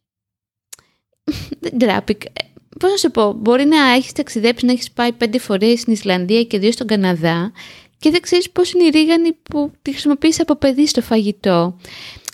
δεν 1.61 1.73
ντράπηκα. 1.77 2.31
Πώς 2.79 2.91
να 2.91 2.97
σου 2.97 3.11
πω, 3.11 3.33
μπορεί 3.33 3.65
να 3.65 3.93
έχεις 3.93 4.13
ταξιδέψει, 4.13 4.67
να 4.67 4.73
έχεις 4.73 4.91
πάει 4.91 5.13
πέντε 5.13 5.39
φορές 5.39 5.81
στην 5.81 5.93
Ισλανδία 5.93 6.43
και 6.43 6.59
δύο 6.59 6.73
στον 6.73 6.87
Καναδά 6.87 7.53
και 7.99 8.11
δεν 8.11 8.21
ξέρεις 8.21 8.51
πώς 8.51 8.73
είναι 8.73 8.85
η 8.85 8.89
ρίγανη 8.89 9.33
που 9.33 9.73
τη 9.83 9.91
χρησιμοποιείς 9.91 10.41
από 10.41 10.57
παιδί 10.57 10.87
στο 10.87 11.03
φαγητό. 11.03 11.77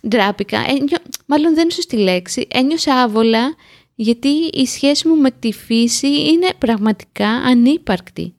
Ντράπηκα, 0.09 0.59
ένιο... 0.69 0.97
μάλλον 1.27 1.55
δεν 1.55 1.63
είναι 1.63 1.73
σωστή 1.73 1.97
λέξη, 1.97 2.47
ένιωσα 2.51 2.95
άβολα 3.03 3.55
γιατί 3.95 4.29
η 4.53 4.67
σχέση 4.67 5.09
μου 5.09 5.17
με 5.17 5.31
τη 5.31 5.53
φύση 5.53 6.07
είναι 6.07 6.49
πραγματικά 6.59 7.29
ανύπαρκτη. 7.29 8.35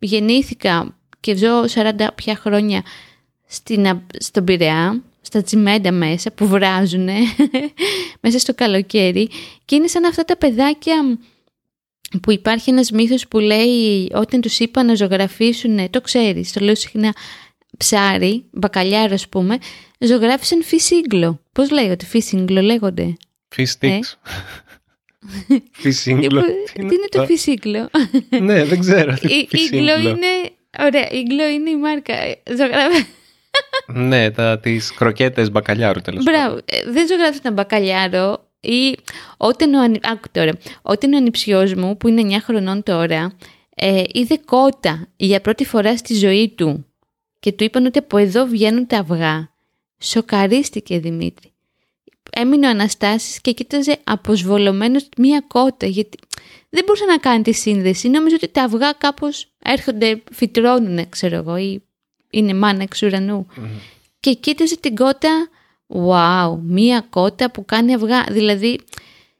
Γεννήθηκα 0.00 0.96
και 1.20 1.36
ζω 1.36 1.62
40 1.62 2.08
πια 2.14 2.36
χρόνια 2.36 2.82
στην, 3.46 4.02
στον 4.18 4.44
Πειραιά, 4.44 5.02
στα 5.28 5.42
τσιμέντα 5.42 5.92
μέσα 5.92 6.32
που 6.32 6.46
βράζουν 6.46 7.08
μέσα 8.22 8.38
στο 8.38 8.54
καλοκαίρι 8.54 9.28
και 9.64 9.74
είναι 9.74 9.86
σαν 9.86 10.04
αυτά 10.04 10.24
τα 10.24 10.36
παιδάκια 10.36 11.18
που 12.22 12.32
υπάρχει 12.32 12.70
ένας 12.70 12.90
μύθος 12.90 13.28
που 13.28 13.38
λέει 13.38 14.10
όταν 14.14 14.40
τους 14.40 14.58
είπα 14.58 14.82
να 14.82 14.94
ζωγραφίσουν, 14.94 15.90
το 15.90 16.00
ξέρεις, 16.00 16.52
το 16.52 16.64
λέω 16.64 16.74
συχνά, 16.74 17.14
ψάρι, 17.76 18.44
μπακαλιάρο 18.50 19.14
ας 19.14 19.28
πούμε, 19.28 19.58
ζωγράφισαν 19.98 20.62
φυσίγκλο. 20.62 21.40
Πώς 21.52 21.70
λέγονται, 21.70 22.04
φυσίγκλο 22.04 22.60
λέγονται. 22.60 23.16
Φιστίξ. 23.48 24.18
Φυσίγκλο. 25.72 26.42
Τι 26.74 26.80
είναι 26.80 27.08
το 27.10 27.24
φυσίγκλο. 27.24 27.90
ναι, 28.40 28.64
δεν 28.64 28.78
ξέρω. 28.78 29.16
Η 29.22 29.48
είναι, 29.72 30.26
ωραία, 30.78 31.10
η 31.10 31.24
είναι 31.54 31.70
η 31.70 31.76
μάρκα. 31.76 32.14
Ναι, 33.86 34.30
τα, 34.30 34.58
τις 34.58 34.92
κροκέτες 34.92 35.50
μπακαλιάρου 35.50 36.00
τέλος 36.00 36.24
Μπράβο, 36.24 36.56
ε, 36.56 36.90
δεν 36.90 37.06
ζωγράφισαν 37.06 37.52
μπακαλιάρο, 37.52 38.48
ή 38.60 38.96
όταν 39.36 39.74
ο, 39.74 39.80
άκου 40.02 40.28
τώρα, 40.32 40.52
όταν 40.82 41.12
ο 41.12 41.16
ανιψιός 41.16 41.74
μου 41.74 41.96
που 41.96 42.08
είναι 42.08 42.36
9 42.36 42.40
χρονών 42.44 42.82
τώρα 42.82 43.32
ε, 43.74 44.02
είδε 44.12 44.38
κότα 44.44 45.08
για 45.16 45.40
πρώτη 45.40 45.64
φορά 45.64 45.96
στη 45.96 46.14
ζωή 46.14 46.48
του 46.48 46.86
και 47.40 47.52
του 47.52 47.64
είπαν 47.64 47.86
ότι 47.86 47.98
από 47.98 48.16
εδώ 48.16 48.44
βγαίνουν 48.44 48.86
τα 48.86 48.98
αυγά. 48.98 49.50
Σοκαρίστηκε 50.00 50.98
Δημήτρη. 50.98 51.52
Έμεινε 52.30 52.66
ο 52.66 52.70
Αναστάσης 52.70 53.40
και 53.40 53.52
κοίταζε 53.52 53.98
αποσβολωμένος 54.04 55.08
μία 55.16 55.44
κότα 55.46 55.86
γιατί 55.86 56.18
δεν 56.68 56.84
μπορούσε 56.84 57.04
να 57.04 57.18
κάνει 57.18 57.42
τη 57.42 57.52
σύνδεση. 57.52 58.08
Νομίζω 58.08 58.36
ότι 58.36 58.48
τα 58.48 58.62
αυγά 58.62 58.92
κάπως 58.92 59.46
έρχονται, 59.62 60.22
φυτρώνουν 60.32 61.08
ξέρω 61.08 61.36
εγώ 61.36 61.56
ή 61.56 61.82
είναι 62.30 62.54
μάνα 62.54 62.82
εξ 62.82 63.02
ουρανου 63.02 63.46
Και 64.20 64.32
κοίταζε 64.32 64.76
την 64.76 64.94
κότα 64.94 65.48
Wow, 65.88 66.58
μία 66.62 67.06
κότα 67.10 67.50
που 67.50 67.64
κάνει 67.64 67.94
αυγά. 67.94 68.24
Δηλαδή... 68.30 68.80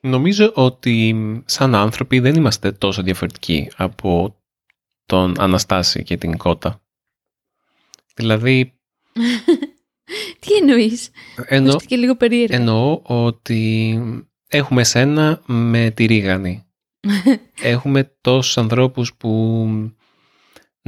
Νομίζω 0.00 0.52
ότι 0.54 1.16
σαν 1.44 1.74
άνθρωποι 1.74 2.18
δεν 2.18 2.34
είμαστε 2.34 2.72
τόσο 2.72 3.02
διαφορετικοί 3.02 3.70
από 3.76 4.36
τον 5.06 5.40
Αναστάση 5.40 6.02
και 6.02 6.16
την 6.16 6.36
κότα. 6.36 6.80
Δηλαδή... 8.14 8.72
Τι 10.40 10.54
εννοείς; 10.54 11.10
Εννο... 11.46 11.76
και 11.86 11.96
λίγο 11.96 12.16
περίεργα. 12.16 12.56
Εννοώ 12.56 13.00
ότι 13.02 14.00
έχουμε 14.48 14.84
σένα 14.84 15.42
με 15.46 15.90
τη 15.90 16.04
ρίγανη. 16.04 16.66
έχουμε 17.62 18.16
τόσους 18.20 18.58
ανθρώπους 18.58 19.14
που 19.14 19.68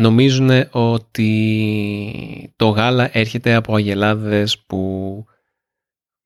νομίζουν 0.01 0.51
ότι 0.71 2.53
το 2.57 2.69
γάλα 2.69 3.11
έρχεται 3.13 3.55
από 3.55 3.75
αγελάδες 3.75 4.59
που 4.59 5.25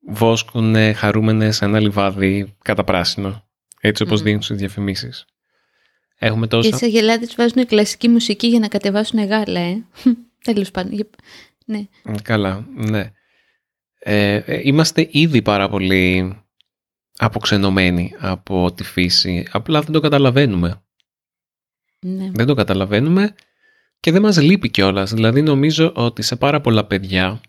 βόσκουν 0.08 0.94
χαρούμενες 0.94 1.62
ένα 1.62 1.80
λιβάδι 1.80 2.56
κατά 2.62 2.84
πράσινο. 2.84 3.48
Έτσι 3.80 4.02
όπως 4.02 4.20
mm. 4.20 4.24
δίνουν 4.24 4.42
στις 4.42 4.56
διαφημίσεις. 4.56 5.24
Έχουμε 6.18 6.46
τόσα... 6.46 6.68
Και 6.68 6.76
στις 6.76 6.88
αγελάδες 6.88 7.34
βάζουν 7.34 7.66
κλασική 7.66 8.08
μουσική 8.08 8.46
για 8.46 8.58
να 8.58 8.68
κατεβάσουν 8.68 9.26
γάλα, 9.26 9.60
ε; 9.60 9.84
Τέλος 10.44 10.70
πάντων. 10.70 11.08
Ναι. 11.66 11.86
Καλά, 12.22 12.66
ναι. 12.74 13.12
Ε, 13.98 14.34
ε, 14.34 14.60
είμαστε 14.62 15.08
ήδη 15.10 15.42
πάρα 15.42 15.68
πολύ 15.68 16.36
αποξενωμένοι 17.16 18.14
από 18.18 18.72
τη 18.72 18.84
φύση. 18.84 19.46
Απλά 19.50 19.80
δεν 19.80 19.92
το 19.92 20.00
καταλαβαίνουμε. 20.00 20.82
Ναι. 22.00 22.30
Δεν 22.32 22.46
το 22.46 22.54
καταλαβαίνουμε 22.54 23.34
και 24.04 24.12
δεν 24.12 24.22
μας 24.22 24.40
λείπει 24.40 24.70
κιόλας. 24.70 25.12
Δηλαδή 25.12 25.42
νομίζω 25.42 25.92
ότι 25.94 26.22
σε 26.22 26.36
πάρα 26.36 26.60
πολλά 26.60 26.84
παιδιά 26.84 27.40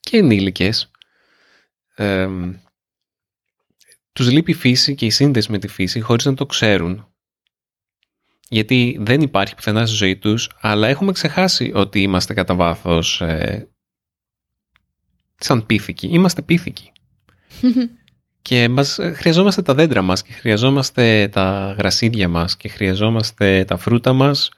και 0.00 0.16
ενήλικες 0.16 0.90
ε, 1.94 2.28
τους 4.12 4.30
λείπει 4.30 4.50
η 4.50 4.54
φύση 4.54 4.94
και 4.94 5.06
η 5.06 5.10
σύνδεση 5.10 5.50
με 5.50 5.58
τη 5.58 5.68
φύση 5.68 6.00
χωρίς 6.00 6.24
να 6.24 6.34
το 6.34 6.46
ξέρουν. 6.46 7.08
Γιατί 8.48 8.98
δεν 9.00 9.20
υπάρχει 9.20 9.54
πουθενά 9.54 9.86
στη 9.86 9.96
ζωή 9.96 10.16
τους, 10.16 10.50
αλλά 10.60 10.88
έχουμε 10.88 11.12
ξεχάσει 11.12 11.72
ότι 11.74 12.02
είμαστε 12.02 12.34
κατά 12.34 12.54
βάθος 12.54 13.20
ε, 13.20 13.68
σαν 15.36 15.66
πίθηκοι. 15.66 16.06
Είμαστε 16.06 16.42
πίθηκοι. 16.42 16.92
και 18.42 18.68
μας, 18.68 18.98
ε, 18.98 19.12
χρειαζόμαστε 19.12 19.62
τα 19.62 19.74
δέντρα 19.74 20.02
μας 20.02 20.22
και 20.22 20.32
χρειαζόμαστε 20.32 21.28
τα 21.28 21.74
γρασίδια 21.78 22.28
μας 22.28 22.56
και 22.56 22.68
χρειαζόμαστε 22.68 23.64
τα 23.64 23.76
φρούτα 23.76 24.12
μας 24.12 24.50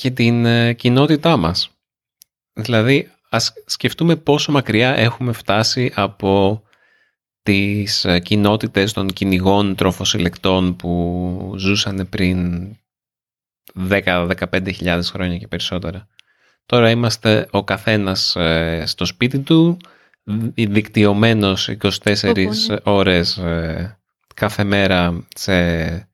και 0.00 0.10
την 0.10 0.44
ε, 0.44 0.72
κοινότητά 0.72 1.36
μας. 1.36 1.70
Δηλαδή, 2.52 3.10
ας 3.30 3.52
σκεφτούμε 3.66 4.16
πόσο 4.16 4.52
μακριά 4.52 4.94
έχουμε 4.94 5.32
φτάσει 5.32 5.92
από 5.94 6.62
τις 7.42 8.04
ε, 8.04 8.18
κοινότητες 8.18 8.92
των 8.92 9.08
κυνηγών 9.08 9.74
τροφοσυλλεκτών 9.74 10.76
που 10.76 11.54
ζούσαν 11.56 12.08
πριν 12.08 12.68
10-15 13.88 14.30
χρόνια 15.02 15.38
και 15.38 15.48
περισσότερα. 15.48 16.08
Τώρα 16.66 16.90
είμαστε 16.90 17.48
ο 17.50 17.64
καθένας 17.64 18.36
ε, 18.36 18.82
στο 18.86 19.04
σπίτι 19.04 19.38
του, 19.38 19.76
δικτυωμένος 20.54 21.70
24 22.04 22.34
ναι. 22.34 22.76
ώρες 22.82 23.36
ε, 23.36 23.98
κάθε 24.34 24.64
μέρα 24.64 25.26
σε 25.34 26.09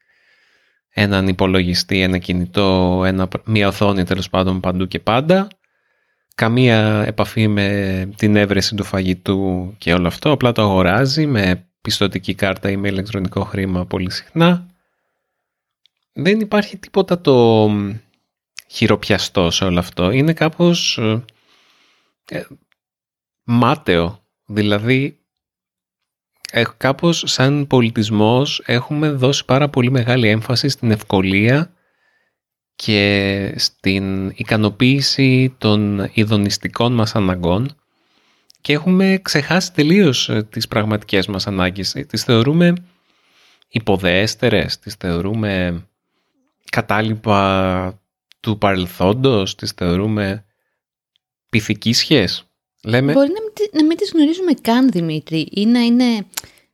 έναν 0.99 1.29
υπολογιστή, 1.29 2.01
ένα 2.01 2.19
κινητό, 2.19 3.03
ένα, 3.07 3.29
μια 3.45 3.69
οθόνη 3.69 4.05
τέλος 4.05 4.31
πάντων 4.31 4.61
παντού 4.61 4.87
και 4.87 5.01
πάντα 5.01 5.49
καμία 6.35 7.05
επαφή 7.07 7.49
με 7.49 8.09
την 8.17 8.37
έβρεση 8.37 8.75
του 8.75 8.85
φαγητού 8.85 9.75
και 9.79 9.93
όλο 9.93 10.07
αυτό. 10.07 10.31
Απλά 10.31 10.53
το 10.53 10.63
αγοράζει 10.63 11.27
με 11.27 11.69
πιστοτική 11.81 12.35
κάρτα 12.35 12.71
ή 12.71 12.77
με 12.77 12.89
ηλεκτρονικό 12.89 13.45
χρήμα 13.45 13.87
πολύ 13.87 14.11
συχνά. 14.11 14.67
Δεν 16.13 16.41
υπάρχει 16.41 16.77
τίποτα 16.77 17.21
το 17.21 17.71
χειροπιαστό 18.67 19.51
σε 19.51 19.65
όλο 19.65 19.79
αυτό. 19.79 20.11
Είναι 20.11 20.33
κάπως 20.33 20.99
ε, 20.99 21.25
ε 22.29 22.43
μάταιο. 23.45 24.23
Δηλαδή, 24.47 25.05
ε, 25.05 25.26
κάπως 26.77 27.23
σαν 27.27 27.67
πολιτισμός 27.67 28.63
έχουμε 28.65 29.11
δώσει 29.11 29.45
πάρα 29.45 29.69
πολύ 29.69 29.91
μεγάλη 29.91 30.29
έμφαση 30.29 30.69
στην 30.69 30.91
ευκολία 30.91 31.71
και 32.77 33.55
στην 33.57 34.29
ικανοποίηση 34.29 35.55
των 35.59 36.11
ειδονιστικών 36.13 36.93
μας 36.93 37.15
αναγκών 37.15 37.77
και 38.67 38.73
έχουμε 38.73 39.19
ξεχάσει 39.23 39.73
τελείως 39.73 40.29
ε, 40.29 40.43
τις 40.43 40.69
πραγματικές 40.69 41.27
μας 41.27 41.47
ανάγκες. 41.47 41.95
Ε, 41.95 42.05
τις 42.05 42.23
θεωρούμε 42.23 42.73
υποδέστερες, 43.69 44.79
τις 44.79 44.95
θεωρούμε 44.95 45.83
κατάλοιπα 46.71 48.01
του 48.41 48.59
παρελθόντος, 48.59 49.55
τις 49.55 49.71
θεωρούμε 49.71 50.45
πυθικής 51.51 51.99
σχέσης. 51.99 52.46
Λέμε... 52.87 53.13
Μπορεί 53.13 53.29
να 53.29 53.41
μην, 53.41 53.71
να 53.73 53.85
μην 53.85 53.97
τις 53.97 54.11
γνωρίζουμε 54.11 54.53
καν, 54.53 54.91
Δημήτρη, 54.91 55.49
ή 55.51 55.67
να, 55.67 55.81
είναι, 55.81 56.27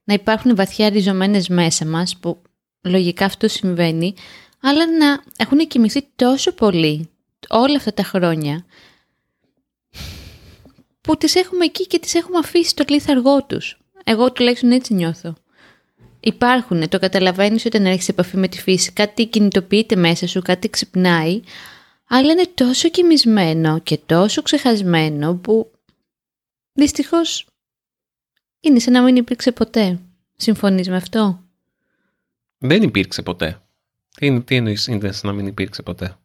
να 0.04 0.14
υπάρχουν 0.14 0.54
βαθιά 0.56 0.88
ριζωμένες 0.88 1.48
μέσα 1.48 1.86
μας, 1.86 2.16
που 2.16 2.42
λογικά 2.82 3.24
αυτό 3.24 3.48
συμβαίνει, 3.48 4.14
αλλά 4.60 4.98
να 4.98 5.22
έχουν 5.36 5.58
κοιμηθεί 5.58 6.08
τόσο 6.16 6.52
πολύ 6.52 7.08
όλα 7.48 7.76
αυτά 7.76 7.92
τα 7.92 8.02
χρόνια, 8.02 8.64
που 11.00 11.16
τις 11.16 11.34
έχουμε 11.34 11.64
εκεί 11.64 11.86
και 11.86 11.98
τις 11.98 12.14
έχουμε 12.14 12.38
αφήσει 12.38 12.68
στο 12.68 12.84
λίθαργό 12.88 13.44
τους. 13.44 13.80
Εγώ 14.04 14.32
τουλάχιστον 14.32 14.70
έτσι 14.70 14.94
νιώθω. 14.94 15.34
Υπάρχουν, 16.20 16.88
το 16.88 16.98
καταλαβαίνεις 16.98 17.64
όταν 17.64 17.86
έρχεσαι 17.86 18.04
σε 18.04 18.10
επαφή 18.10 18.36
με 18.36 18.48
τη 18.48 18.60
φύση, 18.60 18.92
κάτι 18.92 19.26
κινητοποιείται 19.26 19.96
μέσα 19.96 20.26
σου, 20.26 20.42
κάτι 20.42 20.68
ξυπνάει, 20.68 21.40
αλλά 22.08 22.32
είναι 22.32 22.50
τόσο 22.54 22.88
κοιμισμένο 22.88 23.78
και 23.78 23.98
τόσο 24.06 24.42
ξεχασμένο 24.42 25.34
που 25.34 25.70
δυστυχώς 26.72 27.46
είναι 28.60 28.78
σαν 28.78 28.92
να 28.92 29.02
μην 29.02 29.16
υπήρξε 29.16 29.52
ποτέ. 29.52 30.00
Συμφωνείς 30.36 30.88
με 30.88 30.96
αυτό; 30.96 31.44
Δεν 32.58 32.82
υπήρξε 32.82 33.22
ποτέ. 33.22 33.62
Τι, 34.16 34.40
τι 34.42 34.56
εννοείς 34.56 34.86
είναι 34.86 35.12
σαν 35.12 35.30
να 35.30 35.36
μην 35.36 35.46
υπήρξε 35.46 35.82
ποτέ; 35.82 36.16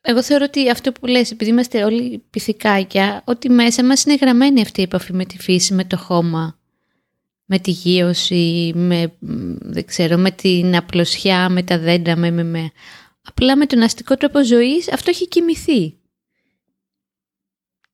Εγώ 0.00 0.22
θεωρώ 0.22 0.44
ότι 0.44 0.70
αυτό 0.70 0.92
που 0.92 1.06
λες, 1.06 1.30
επειδή 1.30 1.50
είμαστε 1.50 1.84
όλοι 1.84 2.24
πυθικάκια, 2.30 3.22
ότι 3.26 3.48
μέσα 3.48 3.84
μας 3.84 4.04
είναι 4.04 4.14
γραμμένη 4.14 4.60
αυτή 4.60 4.80
η 4.80 4.84
επαφή 4.84 5.12
με 5.12 5.24
τη 5.24 5.38
φύση, 5.38 5.74
με 5.74 5.84
το 5.84 5.96
χώμα, 5.96 6.58
με 7.44 7.58
τη 7.58 7.70
γύρωση, 7.70 8.72
με, 8.74 9.12
δεν 9.60 9.86
ξέρω, 9.86 10.16
με 10.16 10.30
την 10.30 10.76
απλωσιά, 10.76 11.48
με 11.48 11.62
τα 11.62 11.78
δέντρα, 11.78 12.16
με, 12.16 12.30
με, 12.30 12.42
με. 12.42 12.70
Απλά 13.24 13.56
με 13.56 13.66
τον 13.66 13.82
αστικό 13.82 14.16
τρόπο 14.16 14.44
ζωής 14.44 14.92
αυτό 14.92 15.10
έχει 15.10 15.28
κοιμηθεί. 15.28 15.96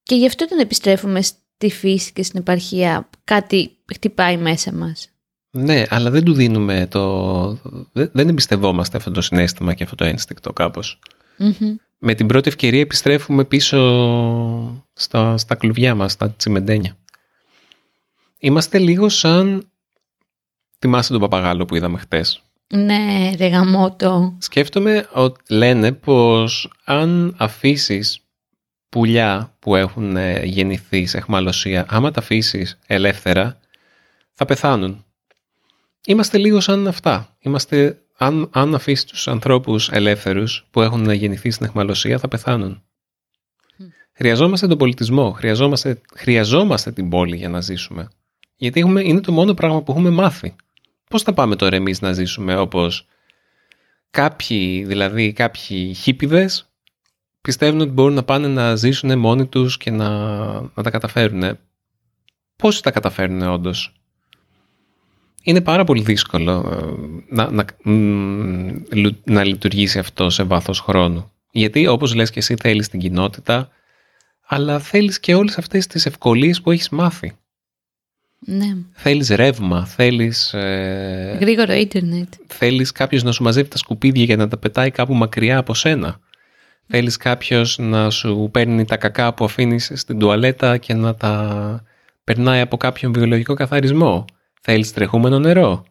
Και 0.09 0.15
γι' 0.15 0.27
αυτό 0.27 0.45
όταν 0.45 0.59
επιστρέφουμε 0.59 1.23
στη 1.23 1.71
φύση 1.71 2.13
και 2.13 2.23
στην 2.23 2.41
επαρχία 2.41 3.09
κάτι 3.25 3.71
χτυπάει 3.93 4.37
μέσα 4.37 4.73
μας. 4.73 5.09
Ναι, 5.51 5.85
αλλά 5.89 6.11
δεν 6.11 6.25
του 6.25 6.33
δίνουμε 6.33 6.87
το... 6.91 7.59
Δεν 7.93 8.29
εμπιστευόμαστε 8.29 8.97
αυτό 8.97 9.11
το 9.11 9.21
συνέστημα 9.21 9.75
και 9.75 9.83
αυτό 9.85 9.97
το 9.97 10.05
ένστικτο 10.05 10.53
κάπως. 10.53 10.99
Με 11.99 12.15
την 12.15 12.27
πρώτη 12.27 12.49
ευκαιρία 12.49 12.81
επιστρέφουμε 12.81 13.45
πίσω 13.45 14.83
στα, 14.93 15.37
στα 15.37 15.55
κλουβιά 15.55 15.95
μας, 15.95 16.13
στα 16.13 16.31
τσιμεντένια. 16.31 16.97
Είμαστε 18.39 18.79
λίγο 18.79 19.09
σαν... 19.09 19.71
Θυμάστε 20.79 21.13
τον 21.13 21.23
παπαγάλο 21.23 21.65
που 21.65 21.75
είδαμε 21.77 21.99
χτες; 21.99 22.43
Ναι, 22.67 23.33
ρε 23.37 23.49
γαμότο. 23.49 24.37
Σκέφτομαι 24.39 25.09
ότι 25.13 25.55
λένε 25.55 25.93
πως 25.93 26.73
αν 26.85 27.35
αφήσεις 27.39 28.23
πουλιά 28.89 29.57
που 29.59 29.77
έχουν 29.77 30.17
ε, 30.17 30.45
γεννηθεί 30.45 31.07
σε 31.07 31.17
εχμαλωσία, 31.17 31.87
άμα 31.89 32.11
τα 32.11 32.21
αφήσεις 32.21 32.79
ελεύθερα, 32.87 33.61
θα 34.33 34.45
πεθάνουν. 34.45 35.05
Είμαστε 36.07 36.39
λίγο 36.39 36.61
σαν 36.61 36.87
αυτά. 36.87 37.37
Είμαστε, 37.39 37.99
αν, 38.17 38.49
αν 38.53 38.75
αφήσεις 38.75 39.05
τους 39.05 39.29
ανθρώπους 39.29 39.91
ελεύθερους 39.91 40.67
που 40.71 40.83
έχουν 40.83 41.11
γεννηθεί 41.11 41.51
στην 41.51 41.67
εχμαλωσία, 41.67 42.19
θα 42.19 42.29
πεθάνουν. 42.29 42.83
Χρειαζόμαστε 44.13 44.67
τον 44.67 44.79
πολιτισμό, 44.79 45.31
χρειαζόμαστε, 45.31 46.01
χρειαζόμαστε 46.15 46.93
την 46.93 47.09
πόλη 47.09 47.37
για 47.37 47.49
να 47.49 47.61
ζήσουμε. 47.61 48.09
Γιατί 48.57 48.81
έχουμε, 48.81 49.03
είναι 49.03 49.21
το 49.21 49.33
μόνο 49.33 49.55
πράγμα 49.55 49.83
που 49.83 49.93
έχουμε 49.93 50.11
μάθει. 50.11 50.55
Πώς 51.11 51.23
θα 51.23 51.33
πάμε 51.33 51.57
τώρα 51.57 51.77
εμείς 51.77 52.01
να 52.01 52.13
ζήσουμε 52.13 52.57
όπως 52.57 53.07
κάποιοι, 54.11 54.85
δηλαδή 54.85 55.33
κάποιοι 55.33 55.95
χίπιδες 55.95 56.68
πιστεύουν 57.49 57.81
ότι 57.81 57.91
μπορούν 57.91 58.15
να 58.15 58.23
πάνε 58.23 58.49
να 58.49 58.77
ζήσουν 58.77 59.19
μόνοι 59.19 59.47
τους 59.47 59.77
και 59.77 59.91
να, 59.91 60.09
να 60.61 60.83
τα 60.83 60.91
καταφέρουν. 60.91 61.59
Πώς 62.57 62.81
τα 62.81 62.91
καταφέρουν 62.91 63.43
όντως; 63.43 63.93
Είναι 65.43 65.61
πάρα 65.61 65.85
πολύ 65.85 66.03
δύσκολο 66.03 66.53
ε, 66.73 67.35
να, 67.35 67.51
να, 67.51 67.65
να 69.25 69.45
λειτουργήσει 69.45 69.99
αυτό 69.99 70.31
σε 70.31 70.43
βάθος 70.43 70.81
χρόνου. 70.81 71.31
Γιατί 71.51 71.87
όπως 71.87 72.15
λες 72.15 72.31
και 72.31 72.39
εσύ 72.39 72.57
θέλεις 72.57 72.89
την 72.89 73.01
κοινότητα, 73.01 73.69
αλλά 74.47 74.79
θέλεις 74.79 75.21
και 75.21 75.35
όλες 75.35 75.59
αυτές 75.59 75.87
τις 75.87 76.07
ευκολίες 76.07 76.61
που 76.61 76.71
έχεις 76.71 76.89
μάθει. 76.89 77.33
Ναι. 78.39 78.77
Θέλεις 78.93 79.29
ρεύμα, 79.29 79.87
θέλεις... 79.87 80.55
Ε, 80.55 81.39
Γρήγορο 81.41 81.73
ίντερνετ. 81.73 82.33
Θέλεις 82.47 82.93
κάποιος 82.93 83.23
να 83.23 83.33
σου 83.33 83.43
μαζεύει 83.43 83.69
τα 83.69 83.79
σκουπίδια 83.79 84.25
για 84.25 84.37
να 84.37 84.49
τα 84.49 84.57
πετάει 84.57 84.91
κάπου 84.91 85.15
μακριά 85.15 85.59
από 85.59 85.75
σένα. 85.75 86.21
Θέλεις 86.89 87.17
κάποιος 87.17 87.79
να 87.79 88.11
σου 88.11 88.49
παίρνει 88.53 88.85
τα 88.85 88.97
κακά 88.97 89.35
που 89.35 89.45
αφήνεις 89.45 89.93
στην 89.95 90.19
τουαλέτα 90.19 90.77
και 90.77 90.95
να 90.95 91.15
τα 91.15 91.83
περνάει 92.25 92.61
από 92.61 92.77
κάποιον 92.77 93.13
βιολογικό 93.13 93.55
καθαρισμό; 93.55 94.25
Θέλεις 94.61 94.93
τρεχούμενο 94.93 95.39
νερό; 95.39 95.85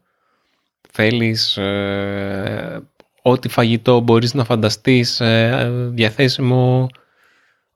Θέλεις 0.92 1.58
ε, 1.58 2.82
ό,τι 3.22 3.50
φαγητό 3.50 4.00
μπορείς 4.00 4.34
να 4.34 4.44
φανταστείς 4.44 5.20
ε, 5.20 5.70
διαθέσιμο 5.92 6.88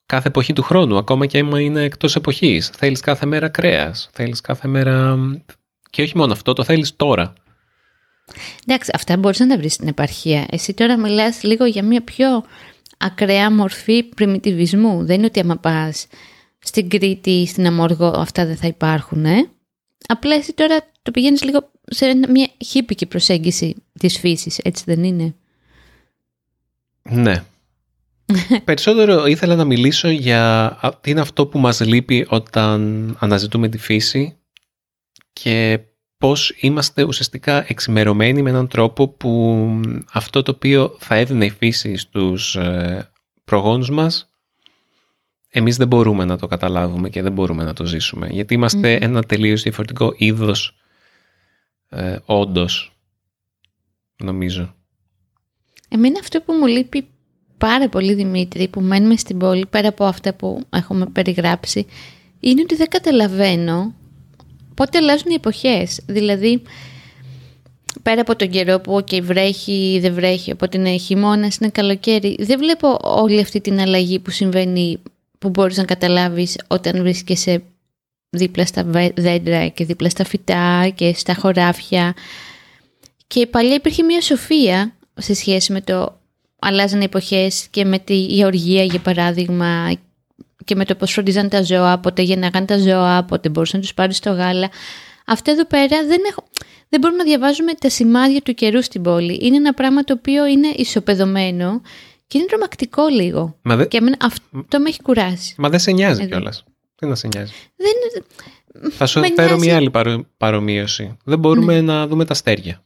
κάθε 0.05 0.27
εποχή 0.27 0.53
του 0.53 0.63
χρόνου, 0.63 0.97
ακόμα 0.97 1.25
και 1.25 1.39
άμα 1.39 1.61
είναι 1.61 1.83
εκτός 1.83 2.15
εποχής. 2.15 2.67
Θέλεις 2.67 2.99
κάθε 2.99 3.25
μέρα 3.25 3.49
κρέας. 3.49 4.09
Θέλεις 4.13 4.41
κάθε 4.41 4.67
μέρα... 4.67 5.17
Και 5.89 6.01
όχι 6.01 6.17
μόνο 6.17 6.33
αυτό, 6.33 6.53
το 6.53 6.63
θέλεις 6.63 6.95
τώρα. 6.95 7.33
Εντάξει, 8.65 8.91
αυτά 8.93 9.17
μπορείς 9.17 9.39
να 9.39 9.47
τα 9.47 9.57
βρεις 9.57 9.73
στην 9.73 9.87
επαρχία. 9.87 10.45
Εσύ 10.49 10.73
τώρα 10.73 10.97
μιλάς 10.97 11.43
λίγο 11.43 11.65
για 11.65 11.83
μια 11.83 12.03
πιο 12.03 12.43
ακραία 13.01 13.51
μορφή 13.51 14.03
πριμιτιβισμού. 14.03 15.05
Δεν 15.05 15.17
είναι 15.17 15.25
ότι 15.25 15.39
άμα 15.39 15.57
πας 15.57 16.07
στην 16.59 16.89
Κρήτη 16.89 17.31
ή 17.31 17.47
στην 17.47 17.67
Αμόργο 17.67 18.07
αυτά 18.07 18.45
δεν 18.45 18.55
θα 18.55 18.67
υπάρχουν. 18.67 19.25
Ε; 19.25 19.49
Απλά 20.07 20.35
εσύ 20.35 20.53
τώρα 20.53 20.91
το 21.01 21.11
πηγαίνεις 21.11 21.43
λίγο 21.43 21.71
σε 21.83 22.15
μια 22.15 22.49
χύπικη 22.65 23.05
προσέγγιση 23.05 23.75
της 23.99 24.19
φύσης, 24.19 24.57
έτσι 24.57 24.83
δεν 24.85 25.03
είναι; 25.03 25.35
Ναι. 27.01 27.43
Περισσότερο 28.63 29.25
ήθελα 29.25 29.55
να 29.55 29.65
μιλήσω 29.65 30.09
για 30.09 30.77
τι 31.01 31.11
είναι 31.11 31.21
αυτό 31.21 31.47
που 31.47 31.59
μας 31.59 31.79
λείπει 31.79 32.25
όταν 32.29 33.15
αναζητούμε 33.19 33.69
τη 33.69 33.77
φύση 33.77 34.35
και 35.33 35.79
πώς 36.21 36.53
είμαστε 36.59 37.03
ουσιαστικά 37.03 37.65
εξημερωμένοι 37.67 38.41
με 38.41 38.49
έναν 38.49 38.67
τρόπο 38.67 39.07
που 39.07 39.65
αυτό 40.13 40.43
το 40.43 40.51
οποίο 40.51 40.95
θα 40.99 41.15
έδινε 41.15 41.45
η 41.45 41.49
φύση 41.49 41.97
στους 41.97 42.55
ε, 42.55 43.11
προγόνους 43.43 43.89
μας 43.89 44.29
εμείς 45.49 45.75
δεν 45.77 45.87
μπορούμε 45.87 46.25
να 46.25 46.37
το 46.37 46.47
καταλάβουμε 46.47 47.09
και 47.09 47.21
δεν 47.21 47.31
μπορούμε 47.31 47.63
να 47.63 47.73
το 47.73 47.85
ζήσουμε 47.85 48.27
γιατί 48.27 48.59
ένα 48.81 49.23
τελείως 49.23 49.61
διαφορετικό 49.61 50.13
είδος 50.17 50.77
ε, 51.89 52.17
όντως 52.25 52.95
νομίζω. 54.17 54.75
Εμένα 55.89 56.19
αυτό 56.19 56.41
που 56.41 56.53
μου 56.53 56.65
λείπει 56.65 57.07
πάρα 57.57 57.89
πολύ 57.89 58.13
Δημήτρη 58.13 58.67
που 58.67 58.81
μένουμε 58.81 59.15
στην 59.15 59.37
πόλη 59.37 59.65
πέρα 59.65 59.87
από 59.87 60.05
αυτά 60.05 60.33
που 60.33 60.61
έχουμε 60.69 61.05
περιγράψει 61.05 61.85
είναι 62.39 62.61
ότι 62.61 62.75
δεν 62.75 62.87
καταλαβαίνω 62.89 63.93
πότε 64.73 64.97
αλλάζουν 64.97 65.31
οι 65.31 65.33
εποχές. 65.33 65.99
Δηλαδή, 66.05 66.61
πέρα 68.03 68.21
από 68.21 68.35
τον 68.35 68.49
καιρό 68.49 68.79
που 68.79 68.95
okay, 68.95 69.21
βρέχει 69.21 69.93
ή 69.93 69.99
δεν 69.99 70.13
βρέχει, 70.13 70.51
οπότε 70.51 70.77
είναι 70.77 70.97
χειμώνας, 70.97 71.57
είναι 71.57 71.69
καλοκαίρι, 71.69 72.37
δεν 72.39 72.57
βλέπω 72.59 72.99
όλη 73.01 73.39
αυτή 73.39 73.61
την 73.61 73.79
αλλαγή 73.79 74.19
που 74.19 74.29
συμβαίνει, 74.29 74.97
που 75.39 75.49
μπορείς 75.49 75.77
να 75.77 75.83
καταλάβεις 75.83 76.57
όταν 76.67 77.01
βρίσκεσαι 77.01 77.63
δίπλα 78.29 78.65
στα 78.65 78.83
δέντρα 79.15 79.67
και 79.67 79.85
δίπλα 79.85 80.09
στα 80.09 80.25
φυτά 80.25 80.91
και 80.95 81.13
στα 81.13 81.33
χωράφια. 81.33 82.13
Και 83.27 83.47
παλιά 83.47 83.73
υπήρχε 83.73 84.03
μια 84.03 84.21
σοφία 84.21 84.95
σε 85.13 85.33
σχέση 85.33 85.73
με 85.73 85.81
το 85.81 86.19
αλλάζανε 86.59 87.03
εποχές 87.03 87.67
και 87.67 87.85
με 87.85 87.99
τη 87.99 88.15
γεωργία 88.15 88.83
για 88.83 88.99
παράδειγμα 88.99 89.93
και 90.71 90.77
με 90.77 90.85
το 90.85 90.95
πώς 90.95 91.11
φροντίζαν 91.11 91.49
τα 91.49 91.63
ζώα, 91.63 91.99
πότε 91.99 92.21
γεννάγαν 92.21 92.65
τα 92.65 92.77
ζώα, 92.77 93.23
πότε 93.23 93.49
μπορούσαν 93.49 93.79
να 93.79 93.85
τους 93.85 93.93
πάρει 93.93 94.13
στο 94.13 94.31
γάλα. 94.31 94.69
Αυτά 95.25 95.51
εδώ 95.51 95.65
πέρα 95.65 96.05
δεν, 96.07 96.19
έχω, 96.29 96.43
δεν 96.89 96.99
μπορούμε 96.99 97.23
να 97.23 97.29
διαβάζουμε 97.29 97.73
τα 97.73 97.89
σημάδια 97.89 98.41
του 98.41 98.53
καιρού 98.53 98.81
στην 98.81 99.01
πόλη. 99.01 99.39
Είναι 99.41 99.55
ένα 99.55 99.73
πράγμα 99.73 100.03
το 100.03 100.13
οποίο 100.17 100.45
είναι 100.45 100.67
ισοπεδωμένο 100.75 101.81
και 102.27 102.37
είναι 102.37 102.47
τρομακτικό 102.47 103.07
λίγο. 103.07 103.57
Μα 103.61 103.85
Και 103.85 103.97
εμένα 103.97 104.17
αυτό 104.19 104.79
με 104.79 104.89
έχει 104.89 105.01
κουράσει. 105.01 105.55
Μα 105.57 105.69
δεν 105.69 105.79
σε 105.79 105.91
νοιάζει 105.91 106.27
κιόλας. 106.27 106.63
Τι 106.95 107.05
να 107.05 107.15
σε 107.15 107.27
νοιάζει. 107.27 107.51
Δεν... 107.75 108.23
Θα 108.91 109.05
σου 109.05 109.21
φέρω 109.35 109.57
μια 109.57 109.75
άλλη 109.75 109.91
παρομοίωση. 110.37 111.17
Δεν 111.23 111.39
μπορούμε 111.39 111.81
να 111.81 112.07
δούμε 112.07 112.25
τα 112.25 112.33
αστέρια. 112.33 112.83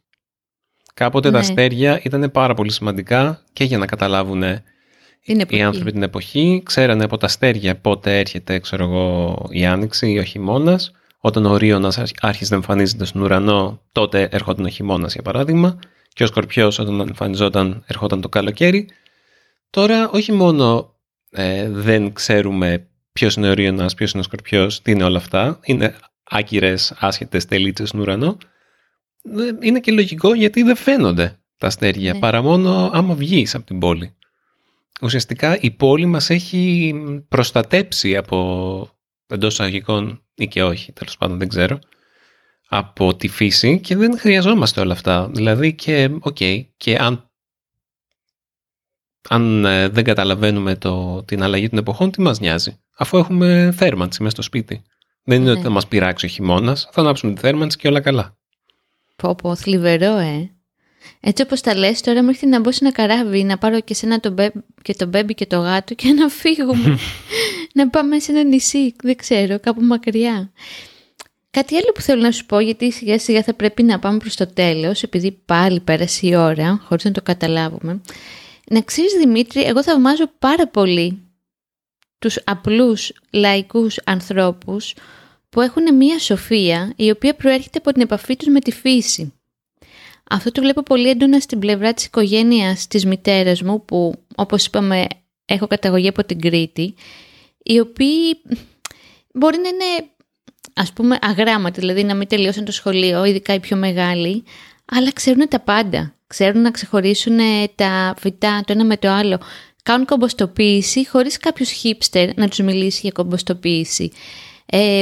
Κάποτε 0.93 1.31
τα 1.31 1.37
ναι. 1.37 1.43
αστέρια 1.43 1.99
ήταν 2.03 2.31
πάρα 2.31 2.53
πολύ 2.53 2.71
σημαντικά 2.71 3.43
και 3.53 3.63
για 3.63 3.77
να 3.77 3.85
καταλάβουν 3.85 4.43
οι 5.25 5.61
άνθρωποι 5.61 5.91
την 5.91 6.03
εποχή 6.03 6.61
ξέρανε 6.65 7.03
από 7.03 7.17
τα 7.17 7.25
αστέρια 7.25 7.75
πότε 7.75 8.19
έρχεται 8.19 8.59
ξέρω 8.59 8.83
εγώ, 8.83 9.37
η 9.49 9.65
άνοιξη 9.65 10.11
ή 10.11 10.19
ο 10.19 10.23
χειμώνας. 10.23 10.91
Όταν 11.19 11.45
ο 11.45 11.57
Ρίωνα 11.57 11.93
άρχισε 12.21 12.49
να 12.49 12.55
εμφανίζεται 12.55 13.05
στον 13.05 13.21
ουρανό, 13.21 13.81
τότε 13.91 14.27
έρχονταν 14.31 14.65
ο 14.65 14.67
χειμώνας 14.67 15.13
για 15.13 15.21
παράδειγμα. 15.21 15.79
και 16.13 16.23
ο 16.23 16.27
Σκορπιός 16.27 16.79
όταν 16.79 16.99
εμφανιζόταν 16.99 17.83
ερχόταν 17.87 18.21
το 18.21 18.29
καλοκαίρι. 18.29 18.87
Τώρα 19.69 20.09
όχι 20.09 20.31
μόνο 20.31 20.93
ε, 21.31 21.69
δεν 21.69 22.13
ξέρουμε 22.13 22.87
ποιος 23.13 23.35
είναι 23.35 23.49
ο 23.49 23.53
Ρίωνας, 23.53 23.93
ποιος 23.93 24.11
είναι 24.11 24.19
ο 24.19 24.23
Σκορπιός, 24.23 24.81
τι 24.81 24.91
είναι 24.91 25.03
όλα 25.03 25.17
αυτά. 25.17 25.59
Είναι 25.63 25.95
άκυρες, 26.23 26.93
άσχετες 26.99 27.45
τελίτσες 27.45 27.89
στον 27.89 28.01
ουρανό. 28.01 28.37
Ε, 29.23 29.67
είναι 29.67 29.79
και 29.79 29.91
λογικό 29.91 30.33
γιατί 30.33 30.63
δεν 30.63 30.75
φαίνονται 30.75 31.39
τα 31.57 31.67
αστέρια, 31.67 32.13
ναι. 32.13 32.19
παρά 32.19 32.41
μόνο 32.41 32.89
άμα 32.93 33.13
βγεις 33.13 33.55
από 33.55 33.65
την 33.65 33.79
πόλη. 33.79 34.15
Ουσιαστικά 35.01 35.59
η 35.59 35.71
πόλη 35.71 36.05
μας 36.05 36.29
έχει 36.29 36.93
προστατέψει 37.27 38.15
από 38.15 38.89
εντός 39.27 39.59
εισαγωγικών 39.59 40.23
ή 40.35 40.47
και 40.47 40.63
όχι, 40.63 40.91
τέλος 40.91 41.17
πάντων 41.17 41.37
δεν 41.37 41.47
ξέρω, 41.47 41.79
από 42.67 43.15
τη 43.15 43.27
φύση 43.27 43.79
και 43.79 43.95
δεν 43.95 44.19
χρειαζόμαστε 44.19 44.81
όλα 44.81 44.93
αυτά. 44.93 45.29
Δηλαδή 45.33 45.73
και, 45.73 46.09
οκ, 46.19 46.37
και 46.77 46.95
αν, 46.95 47.31
αν 49.29 49.65
ε, 49.65 49.87
δεν 49.87 50.03
καταλαβαίνουμε 50.03 50.75
το, 50.75 51.23
την 51.23 51.43
αλλαγή 51.43 51.69
των 51.69 51.77
εποχών, 51.77 52.11
τι 52.11 52.21
μας 52.21 52.39
νοιάζει; 52.39 52.79
Αφού 52.97 53.17
έχουμε 53.17 53.73
θέρμανση 53.75 54.21
μέσα 54.21 54.33
στο 54.35 54.41
σπίτι. 54.41 54.83
Δεν 55.23 55.41
είναι 55.41 55.51
ότι 55.51 55.61
θα 55.61 55.67
ναι. 55.67 55.73
μας 55.73 55.87
πειράξει 55.87 56.25
ο 56.25 56.29
χειμώνας, 56.29 56.89
θα 56.91 57.01
ανάψουμε 57.01 57.33
τη 57.33 57.39
θέρμανση 57.39 57.77
και 57.77 57.87
όλα 57.87 58.01
καλά. 58.01 58.37
Πω 59.15 59.35
πω, 59.35 59.55
θλιβερό 59.55 60.17
ε. 60.17 60.54
Έτσι 61.19 61.41
όπως 61.41 61.61
τα 61.61 61.75
λες 61.75 62.01
τώρα 62.01 62.23
μου 62.23 62.29
έρχεται 62.29 62.51
να 62.51 62.59
μπω 62.59 62.71
σε 62.71 62.79
ένα 62.81 62.93
καράβι 62.93 63.43
να 63.43 63.57
πάρω 63.57 63.79
και 63.79 63.93
σένα 63.93 64.19
το 64.19 64.31
μπέ, 64.31 64.51
και 64.81 64.93
το 64.93 65.05
μπέμπι 65.05 65.33
και 65.33 65.45
το 65.45 65.59
γάτο 65.59 65.93
και 65.93 66.13
να 66.13 66.27
φύγουμε. 66.27 66.97
να 67.73 67.89
πάμε 67.89 68.19
σε 68.19 68.31
ένα 68.31 68.43
νησί, 68.43 68.95
δεν 69.03 69.15
ξέρω, 69.15 69.59
κάπου 69.59 69.81
μακριά. 69.81 70.51
Κάτι 71.51 71.75
άλλο 71.75 71.91
που 71.93 72.01
θέλω 72.01 72.21
να 72.21 72.31
σου 72.31 72.45
πω, 72.45 72.59
γιατί 72.59 72.91
σιγά 72.91 73.19
σιγά 73.19 73.43
θα 73.43 73.53
πρέπει 73.53 73.83
να 73.83 73.99
πάμε 73.99 74.17
προς 74.17 74.35
το 74.35 74.47
τέλος, 74.53 75.03
επειδή 75.03 75.31
πάλι 75.45 75.79
πέρασε 75.79 76.27
η 76.27 76.35
ώρα, 76.35 76.81
χωρίς 76.87 77.03
να 77.03 77.11
το 77.11 77.21
καταλάβουμε. 77.21 78.01
Να 78.69 78.81
ξέρεις 78.81 79.13
Δημήτρη, 79.13 79.63
εγώ 79.63 79.83
θαυμάζω 79.83 80.31
πάρα 80.39 80.67
πολύ 80.67 81.19
τους 82.19 82.39
απλούς 82.43 83.11
λαϊκούς 83.31 83.99
ανθρώπους 84.03 84.93
που 85.49 85.61
έχουν 85.61 85.95
μία 85.95 86.19
σοφία 86.19 86.93
η 86.95 87.09
οποία 87.09 87.35
προέρχεται 87.35 87.77
από 87.77 87.91
την 87.91 88.01
επαφή 88.01 88.35
τους 88.35 88.47
με 88.47 88.59
τη 88.59 88.71
φύση. 88.71 89.33
Αυτό 90.29 90.51
το 90.51 90.61
βλέπω 90.61 90.83
πολύ 90.83 91.09
έντονα 91.09 91.39
στην 91.39 91.59
πλευρά 91.59 91.93
της 91.93 92.05
οικογένειας 92.05 92.87
της 92.87 93.05
μητέρας 93.05 93.61
μου 93.61 93.85
που 93.85 94.13
όπως 94.35 94.65
είπαμε 94.65 95.07
έχω 95.45 95.67
καταγωγή 95.67 96.07
από 96.07 96.23
την 96.23 96.41
Κρήτη 96.41 96.95
οι 97.63 97.79
οποίοι 97.79 98.41
μπορεί 99.33 99.57
να 99.57 99.67
είναι 99.67 100.09
ας 100.73 100.93
πούμε 100.93 101.17
αγράμματοι, 101.21 101.79
δηλαδή 101.79 102.03
να 102.03 102.15
μην 102.15 102.27
τελειώσαν 102.27 102.65
το 102.65 102.71
σχολείο, 102.71 103.25
ειδικά 103.25 103.53
οι 103.53 103.59
πιο 103.59 103.77
μεγάλοι, 103.77 104.43
αλλά 104.85 105.11
ξέρουν 105.13 105.47
τα 105.47 105.59
πάντα. 105.59 106.15
Ξέρουν 106.27 106.61
να 106.61 106.71
ξεχωρίσουν 106.71 107.39
τα 107.75 108.13
φυτά 108.17 108.63
το 108.65 108.73
ένα 108.73 108.85
με 108.85 108.97
το 108.97 109.09
άλλο. 109.09 109.39
Κάνουν 109.83 110.05
κομποστοποίηση 110.05 111.07
χωρίς 111.07 111.37
κάποιος 111.37 111.71
χίπστερ 111.71 112.37
να 112.37 112.47
τους 112.47 112.59
μιλήσει 112.59 112.99
για 113.01 113.11
κομποστοποίηση. 113.11 114.11
Ε, 114.65 115.01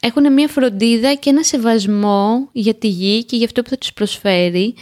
έχουν 0.00 0.32
μια 0.32 0.48
φροντίδα 0.48 1.14
και 1.14 1.30
ένα 1.30 1.42
σεβασμό 1.42 2.48
για 2.52 2.74
τη 2.74 2.88
γη 2.88 3.24
και 3.24 3.36
για 3.36 3.46
αυτό 3.46 3.62
που 3.62 3.70
θα 3.70 3.78
τους 3.78 3.92
προσφέρει 3.92 4.74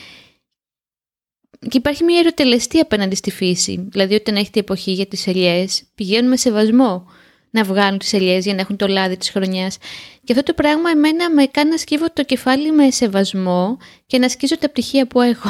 και 1.68 1.76
υπάρχει 1.76 2.04
μια 2.04 2.18
ερωτελεστή 2.18 2.78
απέναντι 2.78 3.14
στη 3.14 3.30
φύση. 3.30 3.87
Δηλαδή 3.90 4.14
όταν 4.14 4.37
έχει 4.37 4.50
την 4.50 4.60
εποχή 4.60 4.92
για 4.92 5.06
τις 5.06 5.26
ελιές 5.26 5.84
πηγαίνουν 5.94 6.28
με 6.28 6.37
σεβασμό 6.37 7.06
να 7.50 7.64
βγάλουν 7.64 7.98
τις 7.98 8.12
ελιές 8.12 8.44
για 8.44 8.54
να 8.54 8.60
έχουν 8.60 8.76
το 8.76 8.87
λάδι 8.87 9.16
της 9.16 9.30
χρονιάς. 9.30 9.78
Και 10.24 10.32
αυτό 10.32 10.42
το 10.44 10.54
πράγμα 10.54 10.90
εμένα 10.90 11.30
με 11.30 11.46
κάνει 11.46 11.70
να 11.70 11.76
σκύβω 11.76 12.06
το 12.12 12.24
κεφάλι 12.24 12.72
με 12.72 12.90
σεβασμό 12.90 13.76
και 14.06 14.18
να 14.18 14.28
σκίζω 14.28 14.58
τα 14.58 14.70
πτυχία 14.70 15.06
που 15.06 15.20
έχω. 15.20 15.48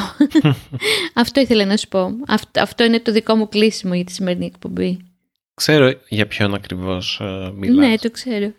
αυτό 1.13 1.41
ήθελα 1.41 1.65
να 1.65 1.77
σου 1.77 1.87
πω. 1.87 2.09
Αυτό, 2.27 2.61
αυτό 2.61 2.83
είναι 2.83 2.99
το 2.99 3.11
δικό 3.11 3.35
μου 3.35 3.49
κλείσιμο 3.49 3.93
για 3.93 4.03
τη 4.03 4.11
σημερινή 4.11 4.45
εκπομπή. 4.45 5.14
Ξέρω 5.55 5.93
για 6.09 6.27
ποιον 6.27 6.53
ακριβώς 6.53 7.19
uh, 7.23 7.51
μιλάς. 7.55 7.87
Ναι, 7.87 7.97
το 7.97 8.11
ξέρω. 8.11 8.53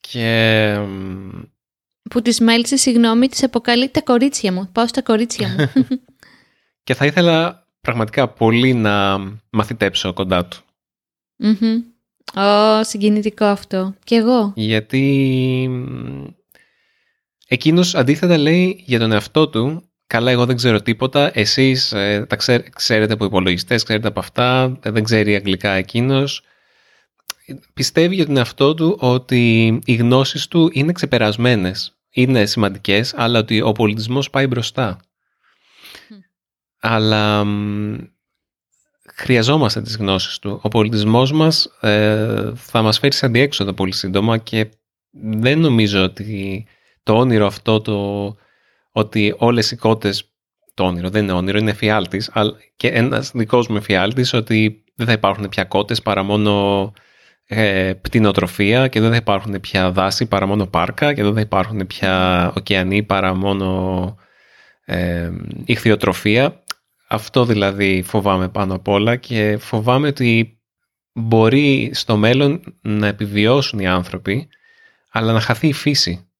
Και... 0.00 0.76
Που 2.10 2.22
τις 2.22 2.40
μέλησες, 2.40 2.80
συγγνώμη, 2.80 3.28
τις 3.28 3.42
αποκαλεί 3.42 3.88
τα 3.88 4.00
κορίτσια 4.02 4.52
μου. 4.52 4.68
Πάω 4.72 4.86
στα 4.86 5.02
κορίτσια 5.02 5.48
μου. 5.48 5.86
και 6.84 6.94
θα 6.94 7.06
ήθελα 7.06 7.66
πραγματικά 7.80 8.28
πολύ 8.28 8.74
να 8.74 9.18
μαθητέψω 9.50 10.12
κοντά 10.12 10.46
του. 10.46 10.58
Ω, 12.34 12.84
συγκινητικό 12.84 13.44
αυτό. 13.44 13.94
Και 14.04 14.14
εγώ. 14.14 14.52
Γιατί 14.56 15.70
εκείνος 17.46 17.94
αντίθετα 17.94 18.36
λέει 18.38 18.82
για 18.86 18.98
τον 18.98 19.12
εαυτό 19.12 19.48
του 19.48 19.91
καλά 20.12 20.30
εγώ 20.30 20.46
δεν 20.46 20.56
ξέρω 20.56 20.82
τίποτα, 20.82 21.30
εσείς 21.34 21.92
ε, 21.92 22.26
τα 22.28 22.36
ξέρετε 22.74 23.12
από 23.12 23.24
υπολογιστές, 23.24 23.82
ξέρετε 23.82 24.08
από 24.08 24.20
αυτά, 24.20 24.78
ε, 24.82 24.90
δεν 24.90 25.04
ξέρει 25.04 25.34
αγγλικά 25.34 25.70
εκείνος. 25.70 26.42
Πιστεύει 27.74 28.14
για 28.14 28.26
τον 28.26 28.36
εαυτό 28.36 28.74
του 28.74 28.96
ότι 29.00 29.66
οι 29.84 29.94
γνώσεις 29.94 30.48
του 30.48 30.70
είναι 30.72 30.92
ξεπερασμένες, 30.92 31.96
είναι 32.10 32.46
σημαντικές, 32.46 33.14
αλλά 33.16 33.38
ότι 33.38 33.60
ο 33.60 33.72
πολιτισμός 33.72 34.30
πάει 34.30 34.46
μπροστά. 34.46 34.98
Αλλά 36.80 37.46
χρειαζόμαστε 39.14 39.82
τις 39.82 39.96
γνώσεις 39.96 40.38
του. 40.38 40.60
Ο 40.62 40.68
πολιτισμός 40.68 41.32
μας 41.32 41.64
ε, 41.80 42.52
θα 42.54 42.82
μας 42.82 42.98
φέρει 42.98 43.14
σε 43.14 43.26
αντιέξοδο 43.26 43.72
πολύ 43.72 43.92
σύντομα 43.92 44.38
και 44.38 44.68
δεν 45.40 45.58
νομίζω 45.58 46.02
ότι 46.02 46.66
το 47.02 47.16
όνειρο 47.16 47.46
αυτό 47.46 47.80
το 47.80 48.36
ότι 48.92 49.34
όλες 49.38 49.70
οι 49.70 49.76
κότες, 49.76 50.32
το 50.74 50.84
όνειρο 50.84 51.10
δεν 51.10 51.22
είναι 51.22 51.32
όνειρο, 51.32 51.58
είναι 51.58 51.70
εφιάλτης, 51.70 52.30
αλλά 52.32 52.52
και 52.76 52.88
ένας 52.88 53.30
δικός 53.34 53.68
μου 53.68 53.76
εφιάλτης 53.76 54.32
ότι 54.32 54.84
δεν 54.94 55.06
θα 55.06 55.12
υπάρχουν 55.12 55.48
πια 55.48 55.64
κότες 55.64 56.02
παρά 56.02 56.22
μόνο 56.22 56.92
ε, 57.46 57.92
πτηνοτροφία 58.00 58.88
και 58.88 59.00
δεν 59.00 59.10
θα 59.10 59.16
υπάρχουν 59.16 59.60
πια 59.60 59.90
δάση 59.90 60.26
παρά 60.26 60.46
μόνο 60.46 60.66
πάρκα 60.66 61.14
και 61.14 61.22
δεν 61.22 61.34
θα 61.34 61.40
υπάρχουν 61.40 61.86
πια 61.86 62.52
ωκεανοί 62.56 63.02
παρά 63.02 63.34
μόνο 63.34 64.16
ε, 64.84 65.30
ηχθειοτροφία. 65.64 66.62
Αυτό 67.08 67.44
δηλαδή 67.44 68.02
φοβάμαι 68.02 68.48
πάνω 68.48 68.74
απ' 68.74 68.88
όλα 68.88 69.16
και 69.16 69.56
φοβάμαι 69.60 70.06
ότι 70.06 70.60
μπορεί 71.12 71.90
στο 71.94 72.16
μέλλον 72.16 72.78
να 72.80 73.06
επιβιώσουν 73.06 73.78
οι 73.78 73.86
άνθρωποι 73.86 74.48
αλλά 75.10 75.32
να 75.32 75.40
χαθεί 75.40 75.68
η 75.68 75.72
φύση. 75.72 76.31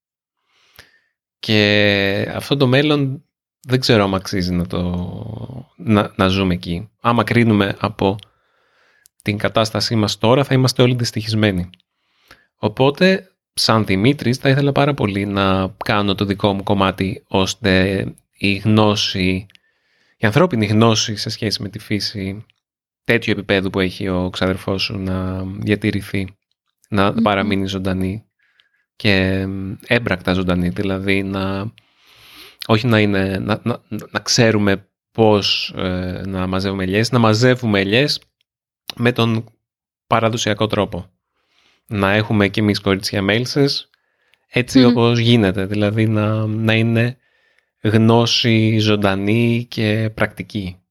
Και 1.43 2.33
αυτό 2.35 2.57
το 2.57 2.67
μέλλον 2.67 3.25
δεν 3.61 3.81
ξέρω 3.81 4.05
αν 4.05 4.15
αξίζει 4.15 4.53
να, 4.53 4.67
το, 4.67 5.73
να, 5.77 6.13
να 6.17 6.29
ζούμε 6.29 6.55
εκεί. 6.55 6.91
Άμα 7.01 7.25
κρίνουμε 7.25 7.77
από 7.81 8.17
την 9.23 9.39
κατάστασή 9.39 9.95
μας 9.95 10.19
τώρα 10.19 10.45
θα 10.45 10.55
είμαστε 10.55 10.83
όλοι 10.83 10.95
δυστυχισμένοι. 10.95 11.71
Οπότε, 12.57 13.33
σαν 13.53 13.85
Δημήτρης, 13.85 14.37
θα 14.37 14.49
ήθελα 14.49 14.73
πάρα 14.73 14.95
πολύ 14.95 15.27
να 15.27 15.75
κάνω 15.85 16.15
το 16.15 16.25
δικό 16.25 16.53
μου 16.53 16.63
κομμάτι 16.63 17.25
ώστε 17.29 18.05
η 18.33 18.55
γνώση, 18.55 19.47
η 20.17 20.27
ανθρώπινη 20.27 20.67
γνώση 20.67 21.17
σε 21.17 21.31
σχέση 21.31 21.63
με 21.63 21.69
τη 21.69 21.79
φύση 21.79 22.45
τέτοιο 23.05 23.33
επίπεδο 23.33 23.71
που 23.71 23.81
έχει 23.81 24.09
ο 24.09 24.31
ξαδερφός 24.33 24.83
σου 24.83 24.99
να 24.99 25.45
διατηρηθεί, 25.45 26.37
να 26.89 27.13
παραμείνει 27.13 27.67
ζωντανή 27.67 28.25
και 28.97 29.47
έμπρακτα 29.87 30.33
ζωντανή, 30.33 30.69
δηλαδή 30.69 31.23
να, 31.23 31.73
όχι 32.67 32.87
να, 32.87 33.01
είναι, 33.01 33.39
να, 33.39 33.61
να, 33.63 33.83
να 33.89 34.21
ξέρουμε 34.21 34.89
πώς 35.13 35.75
ε, 35.77 36.23
να 36.27 36.47
μαζεύουμε 36.47 36.83
ελιές, 36.83 37.11
να 37.11 37.19
μαζεύουμε 37.19 37.81
ελιές 37.81 38.21
με 38.97 39.13
τον 39.13 39.45
παραδοσιακό 40.07 40.67
τρόπο. 40.67 41.07
Να 41.87 42.13
έχουμε 42.13 42.49
και 42.49 42.61
εμείς 42.61 42.81
κορίτσια 42.81 43.23
μέλισσες 43.23 43.91
έτσι 44.49 44.83
mm. 44.85 44.89
όπως 44.89 45.19
γίνεται, 45.19 45.67
δηλαδή 45.67 46.07
να, 46.07 46.47
να 46.47 46.75
είναι 46.75 47.17
γνώση 47.83 48.79
ζωντανή 48.79 49.67
και 49.71 50.11
πρακτική 50.15 50.82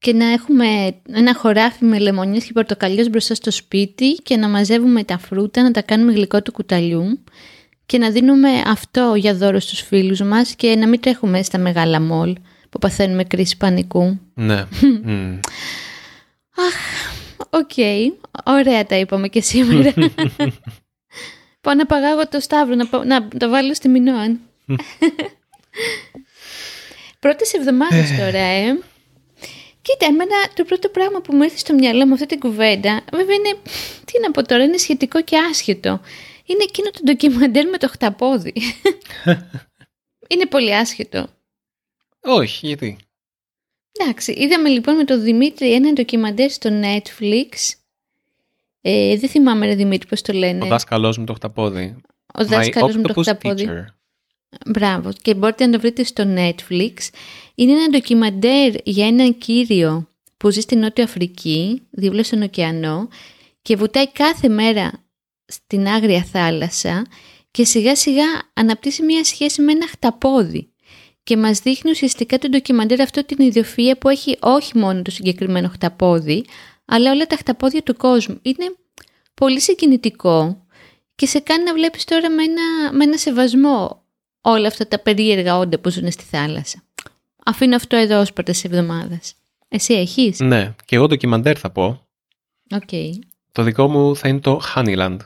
και 0.00 0.12
να 0.12 0.24
έχουμε 0.24 0.94
ένα 1.12 1.34
χωράφι 1.34 1.84
με 1.84 1.98
λεμονιές 1.98 2.44
και 2.44 2.52
πορτοκαλιές 2.52 3.10
μπροστά 3.10 3.34
στο 3.34 3.50
σπίτι 3.50 4.12
και 4.12 4.36
να 4.36 4.48
μαζεύουμε 4.48 5.04
τα 5.04 5.18
φρούτα, 5.18 5.62
να 5.62 5.70
τα 5.70 5.82
κάνουμε 5.82 6.12
γλυκό 6.12 6.42
του 6.42 6.52
κουταλιού 6.52 7.24
και 7.86 7.98
να 7.98 8.10
δίνουμε 8.10 8.48
αυτό 8.66 9.14
για 9.16 9.34
δώρο 9.34 9.60
στους 9.60 9.80
φίλους 9.80 10.20
μας 10.20 10.54
και 10.54 10.76
να 10.76 10.88
μην 10.88 11.00
τρέχουμε 11.00 11.42
στα 11.42 11.58
μεγάλα 11.58 12.00
μόλ 12.00 12.36
που 12.70 12.78
παθαίνουμε 12.78 13.24
κρίση 13.24 13.56
πανικού. 13.56 14.18
Ναι. 14.34 14.54
Αχ, 16.66 16.76
οκ. 17.50 17.72
Ωραία 18.44 18.86
τα 18.86 18.96
είπαμε 18.96 19.28
και 19.28 19.40
σήμερα. 19.40 19.94
Πάω 21.60 21.74
να 21.74 21.86
παγάγω 21.86 22.28
το 22.28 22.40
Σταύρο, 22.40 22.74
να, 22.74 23.04
να 23.04 23.28
το 23.28 23.48
βάλω 23.48 23.74
στη 23.74 23.88
Μινώαν. 23.88 24.40
Πρώτες 27.20 27.52
εβδομάδες 27.52 28.10
ε. 28.10 28.16
τώρα, 28.16 28.38
ε. 28.38 28.78
Κοίτα, 29.82 30.06
εμένα 30.06 30.36
το 30.54 30.64
πρώτο 30.64 30.88
πράγμα 30.88 31.20
που 31.20 31.34
μου 31.34 31.42
ήρθε 31.42 31.56
στο 31.56 31.74
μυαλό 31.74 32.06
με 32.06 32.12
αυτή 32.12 32.26
την 32.26 32.38
κουβέντα, 32.38 33.04
βέβαια 33.12 33.34
είναι, 33.34 33.56
τι 34.04 34.20
να 34.20 34.30
πω 34.30 34.46
τώρα, 34.46 34.62
είναι 34.64 34.76
σχετικό 34.76 35.22
και 35.22 35.36
άσχετο. 35.50 36.00
Είναι 36.44 36.62
εκείνο 36.62 36.90
το 36.90 37.00
ντοκιμαντέρ 37.04 37.68
με 37.68 37.78
το 37.78 37.88
χταπόδι. 37.88 38.52
είναι 40.30 40.46
πολύ 40.46 40.74
άσχετο. 40.74 41.26
Όχι, 42.20 42.66
γιατί; 42.66 42.98
Εντάξει, 43.98 44.32
είδαμε 44.32 44.68
λοιπόν 44.68 44.96
με 44.96 45.04
τον 45.04 45.22
Δημήτρη 45.22 45.72
ένα 45.72 45.92
ντοκιμαντέρ 45.92 46.50
στο 46.50 46.70
Netflix. 46.82 47.74
Ε, 48.80 49.16
δεν 49.16 49.28
θυμάμαι 49.28 49.66
ρε 49.66 49.74
Δημήτρη 49.74 50.08
πώς 50.08 50.22
το 50.22 50.32
λένε. 50.32 50.64
Ο 50.64 50.66
δάσκαλός 50.66 51.18
μου 51.18 51.24
το 51.24 51.34
χταπόδι. 51.34 51.96
Ο 52.34 52.44
δάσκαλος 52.44 52.96
μου 52.96 53.02
το 53.02 53.14
Octopus 53.16 53.22
χταπόδι. 53.22 53.68
Teacher. 53.68 53.84
Μπράβο. 54.66 55.12
Και 55.22 55.34
μπορείτε 55.34 55.66
να 55.66 55.72
το 55.72 55.80
βρείτε 55.80 56.04
στο 56.04 56.24
Netflix. 56.36 56.94
Είναι 57.60 57.72
ένα 57.72 57.88
ντοκιμαντέρ 57.88 58.74
για 58.84 59.06
έναν 59.06 59.38
κύριο 59.38 60.08
που 60.36 60.50
ζει 60.50 60.60
στην 60.60 60.78
Νότια 60.78 61.04
Αφρική, 61.04 61.82
δίπλα 61.90 62.22
στον 62.22 62.42
ωκεανό 62.42 63.08
και 63.62 63.76
βουτάει 63.76 64.08
κάθε 64.08 64.48
μέρα 64.48 64.92
στην 65.46 65.86
άγρια 65.86 66.22
θάλασσα 66.24 67.06
και 67.50 67.64
σιγά 67.64 67.96
σιγά 67.96 68.24
αναπτύσσει 68.54 69.02
μια 69.02 69.24
σχέση 69.24 69.62
με 69.62 69.72
ένα 69.72 69.86
χταπόδι 69.86 70.72
και 71.22 71.36
μας 71.36 71.58
δείχνει 71.58 71.90
ουσιαστικά 71.90 72.38
το 72.38 72.48
ντοκιμαντέρ 72.48 73.00
αυτό 73.00 73.24
την 73.24 73.52
ιδιοφυΐα 73.52 73.92
που 74.00 74.08
έχει 74.08 74.36
όχι 74.40 74.78
μόνο 74.78 75.02
το 75.02 75.10
συγκεκριμένο 75.10 75.68
χταπόδι 75.68 76.44
αλλά 76.84 77.10
όλα 77.10 77.26
τα 77.26 77.36
χταπόδια 77.36 77.82
του 77.82 77.96
κόσμου. 77.96 78.38
Είναι 78.42 78.74
πολύ 79.34 79.60
συγκινητικό 79.60 80.66
και 81.14 81.26
σε 81.26 81.38
κάνει 81.38 81.64
να 81.64 81.74
βλέπεις 81.74 82.04
τώρα 82.04 82.30
με 82.30 82.42
ένα, 82.42 82.92
με 82.92 83.04
ένα 83.04 83.16
σεβασμό 83.16 84.04
όλα 84.40 84.66
αυτά 84.66 84.88
τα 84.88 84.98
περίεργα 84.98 85.58
όντα 85.58 85.78
που 85.78 85.90
ζουν 85.90 86.10
στη 86.10 86.24
θάλασσα. 86.24 86.82
Αφήνω 87.44 87.76
αυτό 87.76 87.96
εδώ 87.96 88.20
ως 88.20 88.32
πρόταση 88.32 88.64
εβδομάδας. 88.64 89.34
Εσύ 89.68 89.94
έχεις; 89.94 90.38
Ναι, 90.40 90.74
και 90.84 90.96
εγώ 90.96 91.06
ντοκιμαντέρ 91.06 91.58
θα 91.58 91.70
πω. 91.70 92.06
Οκ. 92.74 93.18
Το 93.52 93.62
δικό 93.62 93.88
μου 93.88 94.16
θα 94.16 94.28
είναι 94.28 94.40
το 94.40 94.60
Honeyland. 94.74 95.16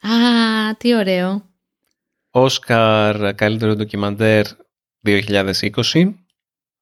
Α, 0.00 0.74
τι 0.78 0.94
ωραίο. 0.96 1.48
Όσκαρ 2.30 3.34
καλύτερο 3.34 3.74
ντοκιμαντέρ 3.74 4.46
2020 5.06 6.14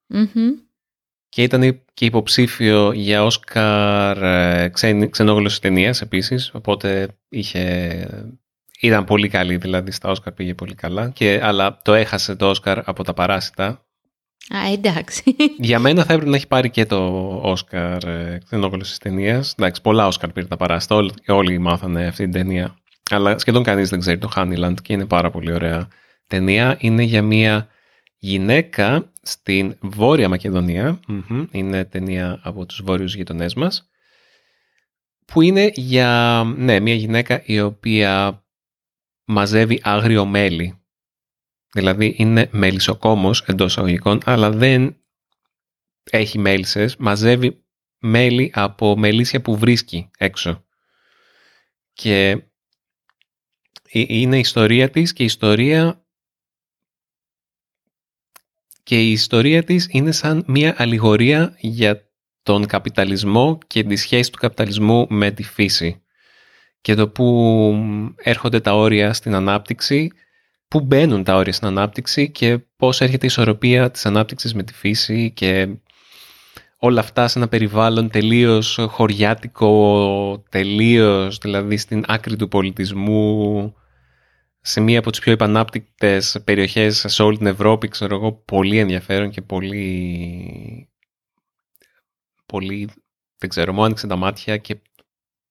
Μμμ. 0.06 0.50
και 1.28 1.42
ήταν 1.42 1.82
και 1.94 2.04
υποψήφιο 2.04 2.92
για 2.92 3.24
Όσκαρ 3.24 4.22
ε, 4.22 4.68
ξένη- 4.68 5.10
ξενόγλωσση 5.10 5.60
ταινίας 5.60 6.00
επίσης, 6.00 6.50
οπότε 6.54 7.08
είχε... 7.28 8.28
Ήταν 8.80 9.04
πολύ 9.04 9.28
καλή, 9.28 9.56
δηλαδή 9.56 9.90
στα 9.90 10.08
Όσκαρ 10.10 10.32
πήγε 10.32 10.54
πολύ 10.54 10.74
καλά, 10.74 11.10
και, 11.10 11.40
αλλά 11.42 11.80
το 11.82 11.94
έχασε 11.94 12.36
το 12.36 12.48
Όσκαρ 12.48 12.88
από 12.88 13.04
τα 13.04 13.14
παράσιτα. 13.14 13.86
Α, 14.48 14.72
εντάξει. 14.72 15.22
Για 15.58 15.78
μένα 15.78 16.04
θα 16.04 16.12
έπρεπε 16.12 16.30
να 16.30 16.36
έχει 16.36 16.46
πάρει 16.46 16.70
και 16.70 16.86
το 16.86 16.98
Όσκαρ 17.42 18.04
ε, 18.04 18.38
ξενόγλωση 18.44 19.00
ταινίας. 19.00 19.54
Εντάξει, 19.58 19.80
πολλά 19.80 20.06
Όσκαρ 20.06 20.32
πήρε 20.32 20.46
τα 20.46 20.56
παράσιτα, 20.56 20.94
όλοι, 20.94 21.12
όλοι 21.26 21.58
μάθανε 21.58 22.06
αυτή 22.06 22.22
την 22.22 22.32
ταινία. 22.32 22.76
Αλλά 23.10 23.38
σχεδόν 23.38 23.62
κανείς 23.62 23.88
δεν 23.88 24.00
ξέρει 24.00 24.18
το 24.18 24.30
Honeyland 24.36 24.74
και 24.82 24.92
είναι 24.92 25.06
πάρα 25.06 25.30
πολύ 25.30 25.52
ωραία 25.52 25.88
ταινία. 26.26 26.76
Είναι 26.80 27.02
για 27.02 27.22
μια 27.22 27.68
γυναίκα 28.18 29.12
στην 29.22 29.76
Βόρεια 29.80 30.28
Μακεδονία. 30.28 31.00
Μμμ, 31.06 31.44
Είναι 31.50 31.84
ταινία 31.84 32.40
από 32.42 32.66
τους 32.66 32.82
βόρειους 32.84 33.14
γειτονές 33.14 33.54
μας. 33.54 33.90
Που 35.24 35.40
είναι 35.40 35.70
για 35.74 36.42
ναι, 36.56 36.80
μια 36.80 36.94
γυναίκα 36.94 37.42
η 37.44 37.60
οποία 37.60 38.42
μαζεύει 39.24 39.80
άγριο 39.82 40.24
μέλι. 40.24 40.81
Δηλαδή 41.72 42.14
είναι 42.18 42.48
μελισσοκόμος 42.52 43.42
εντός 43.46 43.78
αγωγικών, 43.78 44.20
αλλά 44.24 44.50
δεν 44.50 44.96
έχει 46.10 46.38
μέλισσες. 46.38 46.96
Μαζεύει 46.96 47.64
μέλι 47.98 48.50
από 48.54 48.96
μελίσια 48.96 49.40
που 49.40 49.56
βρίσκει 49.56 50.10
έξω. 50.18 50.64
Και 51.92 52.30
ε- 53.90 54.04
είναι 54.08 54.36
η 54.36 54.40
ιστορία 54.40 54.90
της 54.90 55.12
και 55.12 55.22
η 55.22 55.26
ιστορία 55.26 56.04
και 58.82 59.00
η 59.00 59.10
ιστορία 59.10 59.64
της 59.64 59.88
είναι 59.90 60.12
σαν 60.12 60.44
μια 60.46 60.74
αλληγορία 60.78 61.56
για 61.58 62.10
τον 62.42 62.66
καπιταλισμό 62.66 63.58
και 63.66 63.84
τη 63.84 63.96
σχέση 63.96 64.30
του 64.30 64.38
καπιταλισμού 64.38 65.06
με 65.10 65.30
τη 65.30 65.42
φύση 65.42 66.02
και 66.80 66.94
το 66.94 67.08
που 67.08 67.76
έρχονται 68.16 68.60
τα 68.60 68.74
όρια 68.74 69.12
στην 69.12 69.34
ανάπτυξη, 69.34 70.10
που 70.72 70.80
μπαίνουν 70.80 71.24
τα 71.24 71.36
όρια 71.36 71.52
στην 71.52 71.66
ανάπτυξη 71.66 72.30
και 72.30 72.58
πώς 72.76 73.00
έρχεται 73.00 73.24
η 73.24 73.28
ισορροπία 73.28 73.90
της 73.90 74.06
ανάπτυξης 74.06 74.54
με 74.54 74.62
τη 74.62 74.72
φύση 74.72 75.30
και 75.30 75.76
όλα 76.76 77.00
αυτά 77.00 77.28
σε 77.28 77.38
ένα 77.38 77.48
περιβάλλον 77.48 78.10
τελείως 78.10 78.78
χωριάτικο, 78.88 80.44
τελείως 80.48 81.38
δηλαδή 81.38 81.76
στην 81.76 82.04
άκρη 82.06 82.36
του 82.36 82.48
πολιτισμού, 82.48 83.74
σε 84.60 84.80
μία 84.80 84.98
από 84.98 85.10
τις 85.10 85.20
πιο 85.20 85.32
επανάπτυκτες 85.32 86.40
περιοχές 86.44 87.04
σε 87.08 87.22
όλη 87.22 87.36
την 87.36 87.46
Ευρώπη, 87.46 87.88
ξέρω 87.88 88.14
εγώ, 88.14 88.32
πολύ 88.32 88.78
ενδιαφέρον 88.78 89.30
και 89.30 89.42
πολύ, 89.42 90.90
πολύ, 92.46 92.88
δεν 93.38 93.48
ξέρω, 93.48 93.72
μου 93.72 93.84
άνοιξε 93.84 94.06
τα 94.06 94.16
μάτια 94.16 94.56
και 94.56 94.80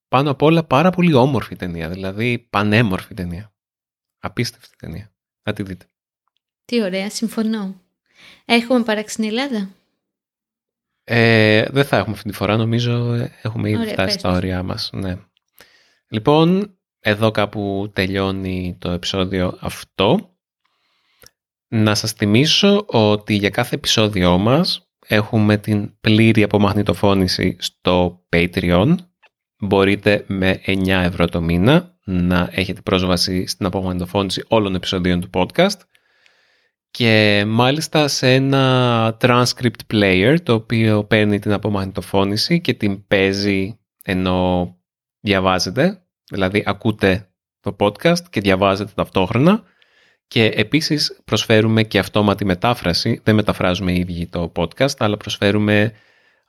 πάνω 0.08 0.32
απ' 0.32 0.42
όλα 0.42 0.64
πάρα 0.64 0.90
πολύ 0.90 1.14
όμορφη 1.14 1.56
ταινία, 1.56 1.90
δηλαδή 1.90 2.48
πανέμορφη 2.50 3.14
ταινία. 3.14 3.54
Απίστευτη 4.20 4.76
ταινία. 4.78 5.11
Να 5.44 5.54
τη 5.54 5.64
δείτε. 5.64 5.86
Τι 6.66 6.82
ωραία, 6.84 7.10
συμφωνώ. 7.10 7.82
Έχουμε 8.46 8.84
παράξει 8.84 9.14
στην 9.14 9.24
Ελλάδα; 9.24 9.70
Ε, 11.04 11.66
δεν 11.70 11.86
θα 11.86 11.98
έχουμε 11.98 12.16
αυτή 12.16 12.30
τη 12.30 12.36
φορά, 12.36 12.58
νομίζω 12.58 13.14
ε, 13.14 13.32
έχουμε 13.42 13.70
ήδη 13.70 13.80
Ωραία, 13.80 13.94
φτάσει 13.94 14.08
πες 14.12 14.20
στα 14.20 14.30
μας. 14.30 14.38
όρια 14.38 14.64
μας. 14.64 14.90
Ναι. 14.94 15.18
Λοιπόν, 16.10 16.78
εδώ 17.00 17.32
κάπου 17.32 17.90
τελειώνει 17.94 18.76
το 18.80 18.92
επεισόδιο 18.92 19.58
αυτό. 19.62 20.36
Να 21.68 21.96
σας 21.96 22.12
θυμίσω 22.12 22.84
ότι 22.88 23.34
για 23.34 23.50
κάθε 23.50 23.76
επεισόδιό 23.76 24.38
μας 24.38 24.90
έχουμε 25.08 25.58
την 25.58 26.00
πλήρη 26.02 26.44
απομαγνητοφώνηση 26.44 27.56
στο 27.60 28.26
Patreon. 28.30 28.96
Μπορείτε 29.60 30.24
με 30.28 30.62
9 30.66 30.88
ευρώ 30.88 31.28
το 31.28 31.42
μήνα 31.42 31.98
να 32.12 32.50
έχετε 32.52 32.82
πρόσβαση 32.82 33.48
στην 33.48 33.66
απομαγνητοφώνηση 33.66 34.44
όλων 34.48 34.66
των 34.66 34.76
επεισοδίων 34.76 35.22
του 35.22 35.30
podcast. 35.34 35.80
Και 36.92 37.44
μάλιστα 37.48 38.08
σε 38.08 38.34
ένα 38.34 39.18
transcript 39.22 39.94
player 39.94 40.38
το 40.44 40.54
οποίο 40.54 41.04
παίρνει 41.04 41.40
την 41.40 41.52
απομαγνητοφώνηση 41.52 42.62
και 42.62 42.74
την 42.74 43.08
παίζει 43.08 43.80
ενώ 44.04 44.70
διαβάζετε, 45.20 46.04
δηλαδή 46.32 46.64
ακούτε 46.66 47.30
το 47.60 47.76
podcast 47.80 48.22
και 48.30 48.42
διαβάζετε 48.42 48.92
ταυτόχρονα. 48.96 49.64
Και 50.28 50.46
επίσης 50.46 51.22
προσφέρουμε 51.26 51.84
και 51.84 52.00
αυτόματη 52.00 52.46
μετάφραση, 52.46 53.22
δεν 53.24 53.36
μεταφράζουμε 53.36 53.92
οι 53.92 54.00
ίδιοι 54.00 54.28
το 54.28 54.52
podcast 54.56 54.98
αλλά 54.98 55.18
προσφέρουμε 55.18 55.94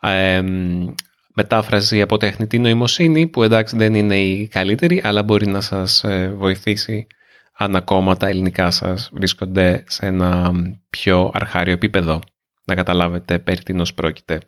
εμ, 0.00 0.94
μετάφραση 1.32 2.00
από 2.00 2.16
τεχνητή 2.16 2.58
νοημοσύνη 2.58 3.26
που 3.26 3.42
εντάξει 3.42 3.76
δεν 3.76 3.94
είναι 3.94 4.18
η 4.20 4.48
καλύτερη 4.48 5.00
αλλά 5.04 5.22
μπορεί 5.22 5.46
να 5.46 5.60
σας 5.60 6.04
ε, 6.04 6.32
βοηθήσει 6.36 7.06
αν 7.52 7.76
ακόμα 7.76 8.16
τα 8.16 8.28
ελληνικά 8.28 8.70
σας 8.70 9.10
βρίσκονται 9.12 9.84
σε 9.88 10.06
ένα 10.06 10.52
πιο 10.90 11.30
αρχάριο 11.34 11.72
επίπεδο 11.72 12.20
να 12.64 12.74
καταλάβετε 12.74 13.38
περί 13.38 13.62
τίνος 13.62 13.94
πρόκειται. 13.94 14.40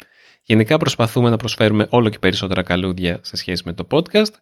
Γενικά 0.42 0.76
προσπαθούμε 0.76 1.30
να 1.30 1.36
προσφέρουμε 1.36 1.86
όλο 1.90 2.08
και 2.08 2.18
περισσότερα 2.18 2.62
καλούδια 2.62 3.18
σε 3.22 3.36
σχέση 3.36 3.62
με 3.66 3.72
το 3.72 3.86
podcast. 3.90 4.32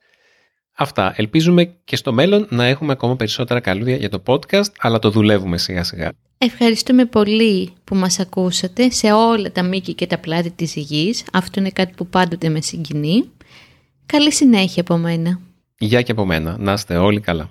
Αυτά. 0.77 1.12
Ελπίζουμε 1.16 1.64
και 1.85 1.97
στο 1.97 2.12
μέλλον 2.12 2.47
να 2.51 2.64
έχουμε 2.64 2.93
ακόμα 2.93 3.16
περισσότερα 3.16 3.61
καλούδια 3.61 3.97
για 3.97 4.09
το 4.09 4.23
podcast, 4.27 4.70
αλλά 4.79 4.99
το 4.99 5.11
δουλεύουμε 5.11 5.59
σιγά 5.59 5.85
σιγά. 5.85 6.12
Ευχαριστούμε 6.39 7.05
πολύ 7.05 7.73
που 7.85 7.95
μας 7.95 8.18
ακούσατε 8.18 8.91
σε 8.91 9.12
όλα 9.12 9.53
τα 9.53 9.62
μήκη 9.62 9.95
και 9.95 10.07
τα 10.07 10.18
πλάτη 10.18 10.51
της 10.51 10.75
γης. 10.75 11.25
Αυτό 11.33 11.61
είναι 11.61 11.70
κάτι 11.70 11.93
που 11.97 12.07
πάντοτε 12.07 12.49
με 12.49 12.61
συγκινεί. 12.61 13.31
Καλή 14.07 14.33
συνέχεια 14.33 14.83
από 14.83 14.97
μένα. 14.97 15.41
Γεια 15.79 16.03
και 16.03 16.12
από 16.12 16.27
μένα. 16.27 16.57
Να 16.59 16.73
είστε 16.73 16.97
όλοι 16.97 17.20
καλά. 17.20 17.51